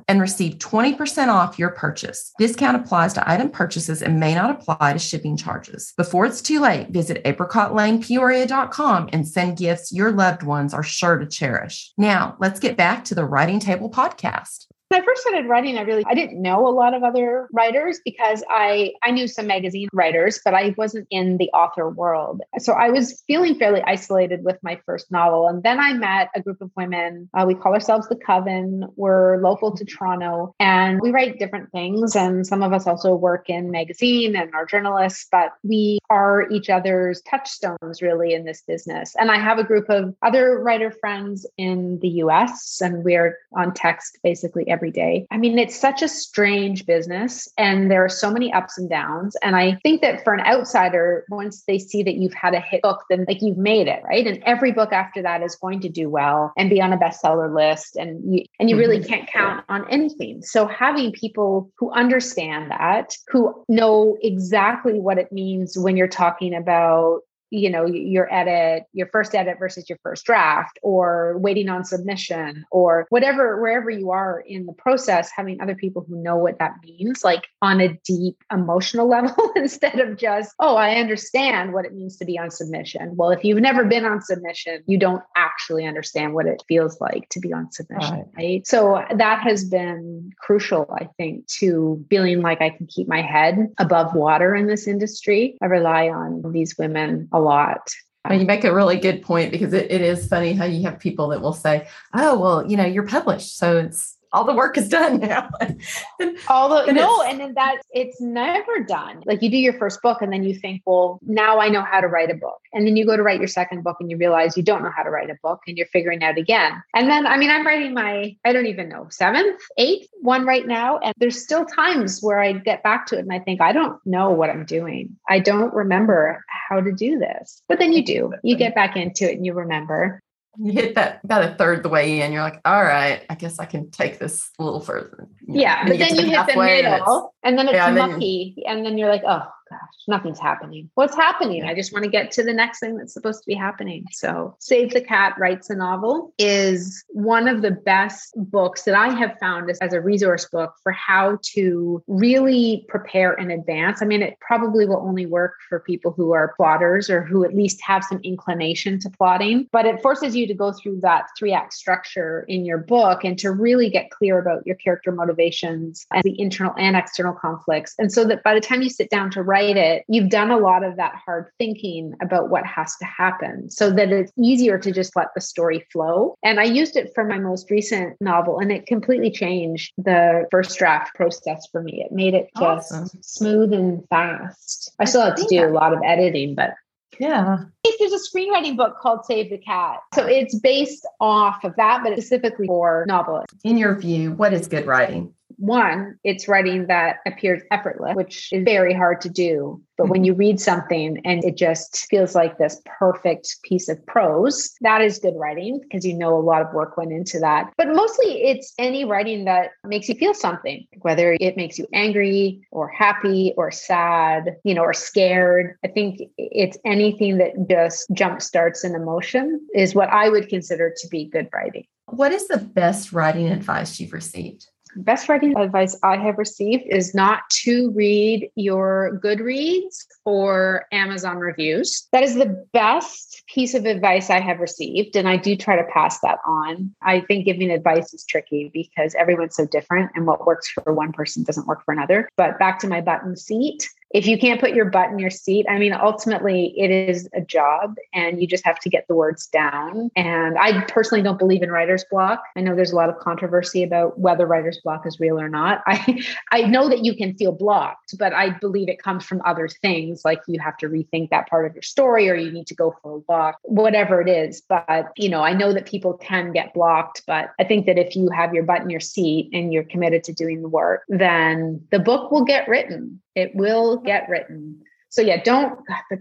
and 0.07 0.21
receive 0.21 0.55
20% 0.55 1.27
off 1.27 1.59
your 1.59 1.69
purchase. 1.69 2.33
Discount 2.37 2.77
applies 2.77 3.13
to 3.13 3.29
item 3.29 3.49
purchases 3.49 4.01
and 4.01 4.19
may 4.19 4.35
not 4.35 4.51
apply 4.51 4.93
to 4.93 4.99
shipping 4.99 5.37
charges. 5.37 5.93
Before 5.97 6.25
it's 6.25 6.41
too 6.41 6.59
late, 6.59 6.89
visit 6.89 7.23
apricotlanepeoria.com 7.23 9.09
and 9.13 9.27
send 9.27 9.57
gifts 9.57 9.91
your 9.91 10.11
loved 10.11 10.43
ones 10.43 10.73
are 10.73 10.83
sure 10.83 11.17
to 11.17 11.25
cherish. 11.25 11.93
Now, 11.97 12.35
let's 12.39 12.59
get 12.59 12.77
back 12.77 13.05
to 13.05 13.15
the 13.15 13.25
Writing 13.25 13.59
Table 13.59 13.89
podcast. 13.89 14.67
When 14.91 15.01
I 15.01 15.05
first 15.05 15.21
started 15.21 15.47
writing, 15.47 15.77
I 15.77 15.83
really 15.83 16.03
I 16.05 16.13
didn't 16.13 16.41
know 16.41 16.67
a 16.67 16.69
lot 16.69 16.93
of 16.93 17.01
other 17.01 17.47
writers 17.53 18.01
because 18.03 18.43
I 18.49 18.91
I 19.01 19.11
knew 19.11 19.25
some 19.25 19.47
magazine 19.47 19.87
writers, 19.93 20.41
but 20.43 20.53
I 20.53 20.75
wasn't 20.77 21.07
in 21.09 21.37
the 21.37 21.49
author 21.51 21.89
world. 21.89 22.41
So 22.57 22.73
I 22.73 22.89
was 22.89 23.23
feeling 23.25 23.55
fairly 23.57 23.81
isolated 23.87 24.43
with 24.43 24.57
my 24.63 24.81
first 24.85 25.09
novel. 25.09 25.47
And 25.47 25.63
then 25.63 25.79
I 25.79 25.93
met 25.93 26.29
a 26.35 26.41
group 26.41 26.59
of 26.59 26.71
women. 26.75 27.29
Uh, 27.33 27.45
we 27.47 27.55
call 27.55 27.73
ourselves 27.73 28.09
the 28.09 28.17
Coven. 28.17 28.83
We're 28.97 29.37
local 29.41 29.73
to 29.77 29.85
Toronto, 29.85 30.53
and 30.59 30.99
we 30.99 31.11
write 31.11 31.39
different 31.39 31.71
things. 31.71 32.13
And 32.13 32.45
some 32.45 32.61
of 32.61 32.73
us 32.73 32.85
also 32.85 33.15
work 33.15 33.49
in 33.49 33.71
magazine 33.71 34.35
and 34.35 34.53
are 34.53 34.65
journalists, 34.65 35.25
but 35.31 35.53
we 35.63 35.99
are 36.09 36.49
each 36.49 36.69
other's 36.69 37.21
touchstones 37.21 38.01
really 38.01 38.33
in 38.33 38.43
this 38.43 38.61
business. 38.67 39.15
And 39.17 39.31
I 39.31 39.39
have 39.39 39.57
a 39.57 39.63
group 39.63 39.89
of 39.89 40.13
other 40.21 40.59
writer 40.59 40.91
friends 40.91 41.45
in 41.57 41.97
the 42.01 42.09
U.S. 42.25 42.81
and 42.81 43.05
we're 43.05 43.37
on 43.55 43.73
text 43.73 44.19
basically 44.21 44.67
every 44.67 44.80
every 44.81 44.91
day. 44.91 45.27
I 45.29 45.37
mean, 45.37 45.59
it's 45.59 45.79
such 45.79 46.01
a 46.01 46.07
strange 46.07 46.87
business 46.87 47.47
and 47.55 47.91
there 47.91 48.03
are 48.03 48.09
so 48.09 48.31
many 48.31 48.51
ups 48.51 48.79
and 48.79 48.89
downs. 48.89 49.35
And 49.43 49.55
I 49.55 49.77
think 49.83 50.01
that 50.01 50.23
for 50.23 50.33
an 50.33 50.39
outsider, 50.41 51.23
once 51.29 51.63
they 51.67 51.77
see 51.77 52.01
that 52.01 52.15
you've 52.15 52.33
had 52.33 52.55
a 52.55 52.59
hit 52.59 52.81
book, 52.81 53.03
then 53.09 53.25
like 53.27 53.43
you've 53.43 53.59
made 53.59 53.87
it, 53.87 54.01
right? 54.03 54.25
And 54.25 54.41
every 54.43 54.71
book 54.71 54.91
after 54.91 55.21
that 55.21 55.43
is 55.43 55.55
going 55.55 55.81
to 55.81 55.89
do 55.89 56.09
well 56.09 56.51
and 56.57 56.67
be 56.69 56.81
on 56.81 56.93
a 56.93 56.97
bestseller 56.97 57.53
list. 57.53 57.95
And 57.95 58.33
you 58.33 58.45
and 58.59 58.71
you 58.71 58.77
really 58.77 58.97
mm-hmm. 58.97 59.07
can't 59.07 59.29
count 59.29 59.63
on 59.69 59.87
anything. 59.91 60.41
So 60.41 60.65
having 60.65 61.11
people 61.11 61.71
who 61.77 61.91
understand 61.91 62.71
that, 62.71 63.13
who 63.27 63.63
know 63.69 64.17
exactly 64.23 64.99
what 64.99 65.19
it 65.19 65.31
means 65.31 65.77
when 65.77 65.95
you're 65.95 66.07
talking 66.07 66.55
about 66.55 67.19
you 67.51 67.69
know, 67.69 67.85
your 67.85 68.33
edit, 68.33 68.85
your 68.93 69.07
first 69.07 69.35
edit 69.35 69.59
versus 69.59 69.89
your 69.89 69.99
first 70.01 70.25
draft, 70.25 70.79
or 70.81 71.37
waiting 71.37 71.69
on 71.69 71.83
submission, 71.83 72.65
or 72.71 73.05
whatever, 73.09 73.61
wherever 73.61 73.89
you 73.89 74.09
are 74.09 74.39
in 74.39 74.65
the 74.65 74.73
process, 74.73 75.29
having 75.35 75.59
other 75.61 75.75
people 75.75 76.05
who 76.07 76.15
know 76.23 76.37
what 76.37 76.57
that 76.59 76.75
means, 76.83 77.23
like 77.23 77.47
on 77.61 77.81
a 77.81 77.89
deep 78.05 78.37
emotional 78.51 79.07
level, 79.09 79.51
instead 79.55 79.99
of 79.99 80.17
just, 80.17 80.55
oh, 80.59 80.77
I 80.77 80.95
understand 80.95 81.73
what 81.73 81.85
it 81.85 81.93
means 81.93 82.15
to 82.17 82.25
be 82.25 82.39
on 82.39 82.49
submission. 82.49 83.17
Well, 83.17 83.31
if 83.31 83.43
you've 83.43 83.61
never 83.61 83.83
been 83.83 84.05
on 84.05 84.21
submission, 84.21 84.81
you 84.87 84.97
don't 84.97 85.23
actually 85.35 85.85
understand 85.85 86.33
what 86.33 86.45
it 86.45 86.63
feels 86.69 87.01
like 87.01 87.27
to 87.29 87.39
be 87.41 87.51
on 87.51 87.69
submission, 87.71 88.13
right? 88.13 88.25
right? 88.37 88.67
So 88.67 89.03
that 89.13 89.41
has 89.41 89.65
been 89.65 90.31
crucial, 90.39 90.89
I 90.97 91.09
think, 91.17 91.47
to 91.59 92.05
feeling 92.09 92.41
like 92.41 92.61
I 92.61 92.69
can 92.69 92.87
keep 92.87 93.09
my 93.09 93.21
head 93.21 93.73
above 93.77 94.15
water 94.15 94.55
in 94.55 94.67
this 94.67 94.87
industry. 94.87 95.57
I 95.61 95.65
rely 95.65 96.07
on 96.07 96.49
these 96.53 96.77
women 96.77 97.27
a 97.33 97.40
lot. 97.41 97.81
Well, 98.27 98.39
you 98.39 98.45
make 98.45 98.63
a 98.63 98.73
really 98.73 98.97
good 98.97 99.23
point 99.23 99.51
because 99.51 99.73
it, 99.73 99.91
it 99.91 100.01
is 100.01 100.27
funny 100.27 100.53
how 100.53 100.65
you 100.65 100.83
have 100.83 100.99
people 100.99 101.29
that 101.29 101.41
will 101.41 101.53
say, 101.53 101.87
oh, 102.13 102.39
well, 102.39 102.69
you 102.69 102.77
know, 102.77 102.85
you're 102.85 103.07
published. 103.07 103.57
So 103.57 103.77
it's 103.77 104.17
all 104.33 104.45
the 104.45 104.53
work 104.53 104.77
is 104.77 104.87
done 104.87 105.19
now. 105.19 105.49
all 106.47 106.69
the 106.69 106.85
and 106.85 106.95
no, 106.95 107.21
and 107.23 107.39
then 107.39 107.53
that 107.55 107.81
it's 107.91 108.19
never 108.21 108.83
done. 108.83 109.23
Like 109.25 109.41
you 109.41 109.49
do 109.49 109.57
your 109.57 109.73
first 109.73 110.01
book 110.01 110.21
and 110.21 110.31
then 110.31 110.43
you 110.43 110.53
think, 110.53 110.81
well, 110.85 111.19
now 111.23 111.59
I 111.59 111.69
know 111.69 111.81
how 111.81 112.01
to 112.01 112.07
write 112.07 112.29
a 112.29 112.35
book. 112.35 112.59
And 112.73 112.87
then 112.87 112.95
you 112.95 113.05
go 113.05 113.17
to 113.17 113.23
write 113.23 113.39
your 113.39 113.47
second 113.47 113.83
book 113.83 113.97
and 113.99 114.09
you 114.09 114.17
realize 114.17 114.55
you 114.55 114.63
don't 114.63 114.83
know 114.83 114.91
how 114.95 115.03
to 115.03 115.09
write 115.09 115.29
a 115.29 115.37
book 115.43 115.59
and 115.67 115.77
you're 115.77 115.87
figuring 115.87 116.23
out 116.23 116.37
again. 116.37 116.81
And 116.95 117.09
then 117.09 117.27
I 117.27 117.37
mean, 117.37 117.49
I'm 117.49 117.65
writing 117.65 117.93
my, 117.93 118.35
I 118.45 118.53
don't 118.53 118.67
even 118.67 118.89
know, 118.89 119.07
seventh, 119.09 119.61
eighth 119.77 120.07
one 120.21 120.45
right 120.45 120.65
now. 120.65 120.97
And 120.99 121.13
there's 121.17 121.41
still 121.41 121.65
times 121.65 122.19
where 122.21 122.39
I 122.39 122.53
get 122.53 122.83
back 122.83 123.07
to 123.07 123.17
it 123.17 123.21
and 123.21 123.33
I 123.33 123.39
think, 123.39 123.61
I 123.61 123.73
don't 123.73 123.99
know 124.05 124.29
what 124.29 124.49
I'm 124.49 124.65
doing. 124.65 125.17
I 125.27 125.39
don't 125.39 125.73
remember 125.73 126.43
how 126.69 126.79
to 126.79 126.91
do 126.91 127.19
this. 127.19 127.61
But 127.67 127.79
then 127.79 127.93
you 127.93 128.03
do. 128.05 128.33
You 128.43 128.55
get 128.55 128.75
back 128.75 128.95
into 128.95 129.29
it 129.29 129.35
and 129.35 129.45
you 129.45 129.53
remember 129.53 130.21
you 130.57 130.71
hit 130.71 130.95
that 130.95 131.21
about 131.23 131.43
a 131.43 131.55
third 131.55 131.83
the 131.83 131.89
way 131.89 132.21
in, 132.21 132.31
you're 132.31 132.41
like, 132.41 132.59
all 132.65 132.83
right, 132.83 133.25
I 133.29 133.35
guess 133.35 133.59
I 133.59 133.65
can 133.65 133.89
take 133.89 134.19
this 134.19 134.49
a 134.59 134.63
little 134.63 134.81
further. 134.81 135.27
yeah, 135.47 135.87
but 135.87 135.97
then 135.97 136.15
you 136.15 136.25
hit 136.25 136.47
the 136.47 136.55
middle 136.57 137.33
and, 137.43 137.57
and 137.57 137.59
then 137.59 137.67
it's 137.67 137.75
yeah, 137.75 137.91
mucky. 137.91 138.55
And 138.65 138.65
then, 138.65 138.77
and 138.77 138.85
then 138.85 138.97
you're 138.97 139.09
like, 139.09 139.23
oh, 139.25 139.43
gosh, 139.71 139.79
nothing's 140.07 140.39
happening. 140.39 140.89
What's 140.95 141.15
happening? 141.15 141.63
I 141.63 141.73
just 141.73 141.93
want 141.93 142.03
to 142.03 142.11
get 142.11 142.31
to 142.31 142.43
the 142.43 142.53
next 142.53 142.79
thing 142.79 142.97
that's 142.97 143.13
supposed 143.13 143.41
to 143.41 143.47
be 143.47 143.55
happening. 143.55 144.05
So, 144.11 144.55
Save 144.59 144.91
the 144.91 145.01
Cat 145.01 145.35
Writes 145.39 145.69
a 145.69 145.75
Novel 145.75 146.33
is 146.37 147.03
one 147.09 147.47
of 147.47 147.61
the 147.61 147.71
best 147.71 148.33
books 148.35 148.83
that 148.83 148.95
I 148.95 149.09
have 149.09 149.37
found 149.39 149.69
as, 149.69 149.91
a 149.91 149.99
resource 149.99 150.47
book 150.49 150.73
for 150.83 150.93
how 150.93 151.37
to 151.53 152.01
really 152.07 152.85
prepare 152.87 153.33
in 153.33 153.51
advance. 153.51 154.01
I 154.01 154.05
mean, 154.05 154.21
it 154.21 154.37
probably 154.39 154.85
will 154.85 155.01
only 155.05 155.25
work 155.25 155.55
for 155.67 155.81
people 155.81 156.11
who 156.11 156.31
are 156.31 156.53
plotters 156.55 157.09
or 157.09 157.21
who 157.21 157.43
at 157.43 157.53
least 157.53 157.81
have 157.81 158.03
some 158.05 158.21
inclination 158.23 158.99
to 158.99 159.09
plotting, 159.09 159.67
but 159.73 159.85
it 159.85 160.01
forces 160.01 160.33
you 160.33 160.47
to 160.47 160.53
go 160.53 160.71
through 160.71 161.01
that 161.01 161.25
three 161.37 161.51
act 161.51 161.73
structure 161.73 162.45
in 162.47 162.63
your 162.63 162.77
book 162.77 163.25
and 163.25 163.37
to 163.39 163.51
really 163.51 163.89
get 163.89 164.11
clear 164.11 164.39
about 164.39 164.65
your 164.65 164.77
character 164.77 165.11
motivations 165.11 166.05
and 166.13 166.23
the 166.23 166.39
internal 166.39 166.73
and 166.77 166.95
external 166.95 167.33
conflicts. 167.33 167.93
And 167.99 168.11
so 168.11 168.23
that 168.25 168.43
by 168.43 168.53
the 168.53 168.61
time 168.61 168.81
you 168.81 168.89
sit 168.89 169.09
down 169.09 169.29
to 169.31 169.43
write, 169.43 169.60
write 169.61 169.77
it, 169.77 170.03
you've 170.07 170.29
done 170.29 170.51
a 170.51 170.57
lot 170.57 170.83
of 170.83 170.97
that 170.97 171.13
hard 171.15 171.47
thinking 171.57 172.13
about 172.21 172.49
what 172.49 172.65
has 172.65 172.95
to 172.97 173.05
happen 173.05 173.69
so 173.69 173.91
that 173.91 174.11
it's 174.11 174.31
easier 174.37 174.77
to 174.79 174.91
just 174.91 175.15
let 175.15 175.27
the 175.35 175.41
story 175.41 175.85
flow. 175.91 176.35
And 176.43 176.59
I 176.59 176.63
used 176.63 176.95
it 176.95 177.11
for 177.13 177.23
my 177.23 177.37
most 177.37 177.69
recent 177.69 178.19
novel, 178.19 178.59
and 178.59 178.71
it 178.71 178.85
completely 178.85 179.31
changed 179.31 179.93
the 179.97 180.45
first 180.51 180.77
draft 180.77 181.15
process 181.15 181.67
for 181.71 181.81
me. 181.81 182.03
It 182.03 182.11
made 182.11 182.33
it 182.33 182.49
just 182.57 182.91
awesome. 182.91 183.09
smooth 183.21 183.73
and 183.73 184.07
fast. 184.09 184.91
I 184.99 185.05
still 185.05 185.21
have 185.21 185.35
to 185.35 185.45
do 185.47 185.65
a 185.65 185.69
lot 185.69 185.93
of 185.93 185.99
editing, 186.03 186.55
but 186.55 186.73
yeah. 187.19 187.65
There's 187.99 188.13
a 188.13 188.37
screenwriting 188.37 188.77
book 188.77 188.97
called 188.99 189.25
Save 189.25 189.51
the 189.51 189.57
Cat. 189.57 189.99
So 190.15 190.25
it's 190.25 190.57
based 190.57 191.05
off 191.19 191.63
of 191.63 191.75
that, 191.75 192.01
but 192.03 192.13
specifically 192.13 192.65
for 192.65 193.05
novelists. 193.07 193.59
In 193.63 193.77
your 193.77 193.95
view, 193.95 194.31
what 194.31 194.53
is 194.53 194.67
good 194.67 194.87
writing? 194.87 195.33
One, 195.61 196.17
it's 196.23 196.47
writing 196.47 196.87
that 196.87 197.17
appears 197.27 197.61
effortless, 197.71 198.15
which 198.15 198.49
is 198.51 198.63
very 198.65 198.93
hard 198.93 199.21
to 199.21 199.29
do. 199.29 199.81
But 199.95 200.09
when 200.09 200.21
mm-hmm. 200.21 200.25
you 200.25 200.33
read 200.33 200.59
something 200.59 201.21
and 201.23 201.43
it 201.43 201.55
just 201.55 202.07
feels 202.09 202.33
like 202.33 202.57
this 202.57 202.81
perfect 202.85 203.57
piece 203.63 203.87
of 203.87 204.03
prose, 204.07 204.73
that 204.81 205.01
is 205.01 205.19
good 205.19 205.35
writing 205.37 205.79
because 205.79 206.03
you 206.03 206.17
know 206.17 206.35
a 206.35 206.41
lot 206.41 206.63
of 206.63 206.73
work 206.73 206.97
went 206.97 207.13
into 207.13 207.39
that. 207.39 207.71
But 207.77 207.89
mostly 207.89 208.41
it's 208.43 208.73
any 208.79 209.05
writing 209.05 209.45
that 209.45 209.71
makes 209.85 210.09
you 210.09 210.15
feel 210.15 210.33
something, 210.33 210.87
whether 211.01 211.37
it 211.39 211.55
makes 211.55 211.77
you 211.77 211.85
angry 211.93 212.67
or 212.71 212.87
happy 212.89 213.53
or 213.55 213.69
sad, 213.69 214.55
you 214.63 214.73
know, 214.73 214.81
or 214.81 214.93
scared. 214.93 215.75
I 215.85 215.89
think 215.89 216.21
it's 216.39 216.77
anything 216.85 217.37
that 217.37 217.51
just 217.69 218.07
jump 218.13 218.41
starts 218.41 218.83
an 218.83 218.95
emotion 218.95 219.65
is 219.75 219.93
what 219.93 220.09
I 220.09 220.29
would 220.29 220.49
consider 220.49 220.91
to 220.97 221.07
be 221.09 221.25
good 221.25 221.49
writing. 221.53 221.85
What 222.07 222.31
is 222.31 222.47
the 222.47 222.57
best 222.57 223.13
writing 223.13 223.47
advice 223.47 223.99
you've 223.99 224.13
received? 224.13 224.67
Best 224.95 225.29
writing 225.29 225.57
advice 225.57 225.97
I 226.03 226.17
have 226.17 226.37
received 226.37 226.83
is 226.87 227.13
not 227.13 227.49
to 227.63 227.91
read 227.91 228.49
your 228.55 229.19
Goodreads 229.23 230.05
or 230.25 230.85
Amazon 230.91 231.37
reviews. 231.37 232.07
That 232.11 232.23
is 232.23 232.35
the 232.35 232.65
best 232.73 233.43
piece 233.47 233.73
of 233.73 233.85
advice 233.85 234.29
I 234.29 234.39
have 234.39 234.59
received. 234.59 235.15
And 235.15 235.27
I 235.27 235.37
do 235.37 235.55
try 235.55 235.75
to 235.75 235.83
pass 235.91 236.19
that 236.21 236.39
on. 236.45 236.93
I 237.01 237.21
think 237.21 237.45
giving 237.45 237.71
advice 237.71 238.13
is 238.13 238.25
tricky 238.25 238.69
because 238.73 239.15
everyone's 239.15 239.55
so 239.55 239.65
different 239.65 240.11
and 240.15 240.25
what 240.25 240.45
works 240.45 240.69
for 240.69 240.93
one 240.93 241.11
person 241.11 241.43
doesn't 241.43 241.67
work 241.67 241.83
for 241.83 241.93
another. 241.93 242.29
But 242.37 242.59
back 242.59 242.79
to 242.79 242.87
my 242.87 243.01
button 243.01 243.35
seat, 243.35 243.87
if 244.13 244.27
you 244.27 244.37
can't 244.37 244.59
put 244.59 244.73
your 244.73 244.85
butt 244.85 245.09
in 245.09 245.19
your 245.19 245.29
seat, 245.29 245.65
I 245.69 245.77
mean, 245.77 245.93
ultimately 245.93 246.73
it 246.77 246.91
is 246.91 247.29
a 247.33 247.41
job 247.41 247.95
and 248.13 248.41
you 248.41 248.47
just 248.47 248.65
have 248.65 248.79
to 248.79 248.89
get 248.89 249.07
the 249.07 249.15
words 249.15 249.47
down. 249.47 250.11
And 250.15 250.57
I 250.57 250.81
personally 250.85 251.23
don't 251.23 251.39
believe 251.39 251.63
in 251.63 251.71
writer's 251.71 252.03
block. 252.09 252.43
I 252.55 252.61
know 252.61 252.75
there's 252.75 252.91
a 252.91 252.95
lot 252.95 253.09
of 253.09 253.17
controversy 253.19 253.83
about 253.83 254.19
whether 254.19 254.45
writer's 254.45 254.79
block 254.83 255.05
is 255.05 255.19
real 255.19 255.39
or 255.39 255.49
not. 255.49 255.81
I, 255.87 256.23
I 256.51 256.61
know 256.63 256.89
that 256.89 257.05
you 257.05 257.15
can 257.15 257.35
feel 257.35 257.51
blocked, 257.51 258.17
but 258.17 258.33
I 258.33 258.49
believe 258.49 258.89
it 258.89 259.01
comes 259.01 259.25
from 259.25 259.41
other 259.45 259.67
things 259.67 260.23
like 260.25 260.41
you 260.47 260.59
have 260.59 260.77
to 260.77 260.87
rethink 260.87 261.29
that 261.29 261.49
part 261.49 261.65
of 261.65 261.73
your 261.73 261.83
story 261.83 262.29
or 262.29 262.35
you 262.35 262.51
need 262.51 262.67
to 262.67 262.75
go 262.75 262.95
for 263.01 263.15
a 263.15 263.17
walk, 263.29 263.57
whatever 263.63 264.21
it 264.21 264.29
is. 264.29 264.61
But, 264.61 265.11
you 265.15 265.29
know, 265.29 265.41
I 265.41 265.53
know 265.53 265.73
that 265.73 265.85
people 265.85 266.13
can 266.13 266.51
get 266.51 266.73
blocked, 266.73 267.23
but 267.25 267.51
I 267.59 267.63
think 267.63 267.85
that 267.85 267.97
if 267.97 268.15
you 268.15 268.29
have 268.29 268.53
your 268.53 268.63
butt 268.63 268.81
in 268.81 268.89
your 268.89 268.99
seat 268.99 269.49
and 269.53 269.71
you're 269.71 269.83
committed 269.83 270.23
to 270.25 270.33
doing 270.33 270.61
the 270.61 270.69
work, 270.69 271.03
then 271.07 271.85
the 271.91 271.99
book 271.99 272.31
will 272.31 272.43
get 272.43 272.67
written 272.67 273.21
it 273.35 273.55
will 273.55 273.97
get 273.97 274.29
written. 274.29 274.81
So 275.09 275.21
yeah, 275.21 275.43
don't 275.43 275.77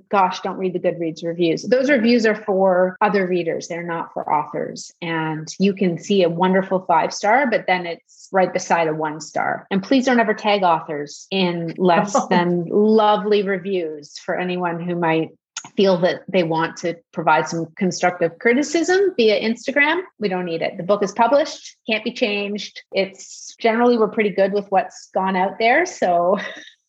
gosh, 0.09 0.41
don't 0.41 0.59
read 0.59 0.73
the 0.73 0.81
Goodreads 0.81 1.25
reviews. 1.25 1.63
Those 1.63 1.89
reviews 1.89 2.27
are 2.27 2.35
for 2.35 2.97
other 3.01 3.25
readers. 3.25 3.69
They're 3.69 3.85
not 3.85 4.13
for 4.13 4.33
authors. 4.33 4.93
And 5.01 5.47
you 5.61 5.75
can 5.75 5.97
see 5.97 6.25
a 6.25 6.29
wonderful 6.29 6.81
five 6.89 7.15
star, 7.15 7.49
but 7.49 7.67
then 7.69 7.87
it's 7.87 8.29
right 8.33 8.53
beside 8.53 8.89
a 8.89 8.95
one 8.95 9.21
star. 9.21 9.69
And 9.71 9.81
please 9.81 10.07
don't 10.07 10.19
ever 10.19 10.35
tag 10.35 10.65
authors 10.65 11.29
in 11.31 11.73
less 11.79 12.17
than 12.31 12.67
lovely 12.69 13.45
reviews 13.45 14.19
for 14.19 14.37
anyone 14.37 14.81
who 14.81 14.97
might 14.97 15.31
feel 15.77 15.97
that 15.99 16.23
they 16.29 16.43
want 16.43 16.77
to 16.79 16.97
provide 17.13 17.47
some 17.47 17.67
constructive 17.77 18.39
criticism 18.39 18.99
via 19.17 19.41
Instagram, 19.41 20.01
we 20.19 20.29
don't 20.29 20.47
need 20.47 20.63
it. 20.63 20.77
The 20.77 20.83
book 20.83 21.03
is 21.03 21.13
published, 21.13 21.77
can't 21.89 22.03
be 22.03 22.13
changed. 22.13 22.83
It's 22.93 23.55
generally 23.61 23.97
we're 23.97 24.09
pretty 24.09 24.31
good 24.31 24.53
with 24.53 24.67
what's 24.71 25.11
gone 25.15 25.37
out 25.37 25.59
there. 25.59 25.87
So 25.87 26.39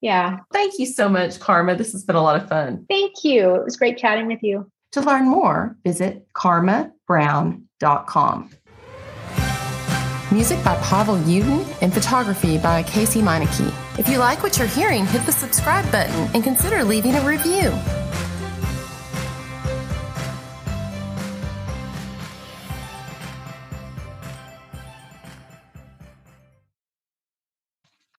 yeah. 0.00 0.38
Thank 0.52 0.78
you 0.78 0.86
so 0.86 1.08
much, 1.08 1.40
Karma. 1.40 1.76
This 1.76 1.92
has 1.92 2.04
been 2.04 2.16
a 2.16 2.22
lot 2.22 2.40
of 2.40 2.48
fun. 2.48 2.86
Thank 2.88 3.24
you. 3.24 3.54
It 3.54 3.64
was 3.64 3.76
great 3.76 3.98
chatting 3.98 4.26
with 4.26 4.42
you. 4.42 4.70
To 4.92 5.00
learn 5.00 5.24
more, 5.24 5.76
visit 5.84 6.26
karmabrown.com. 6.34 8.50
Music 10.32 10.64
by 10.64 10.76
Pavel 10.76 11.16
Uden 11.16 11.66
and 11.80 11.92
photography 11.92 12.58
by 12.58 12.82
Casey 12.82 13.20
Meineke. 13.20 13.72
If 13.98 14.08
you 14.08 14.18
like 14.18 14.42
what 14.42 14.58
you're 14.58 14.66
hearing, 14.66 15.06
hit 15.06 15.24
the 15.26 15.32
subscribe 15.32 15.90
button 15.92 16.28
and 16.34 16.42
consider 16.42 16.82
leaving 16.82 17.14
a 17.14 17.20
review. 17.20 17.72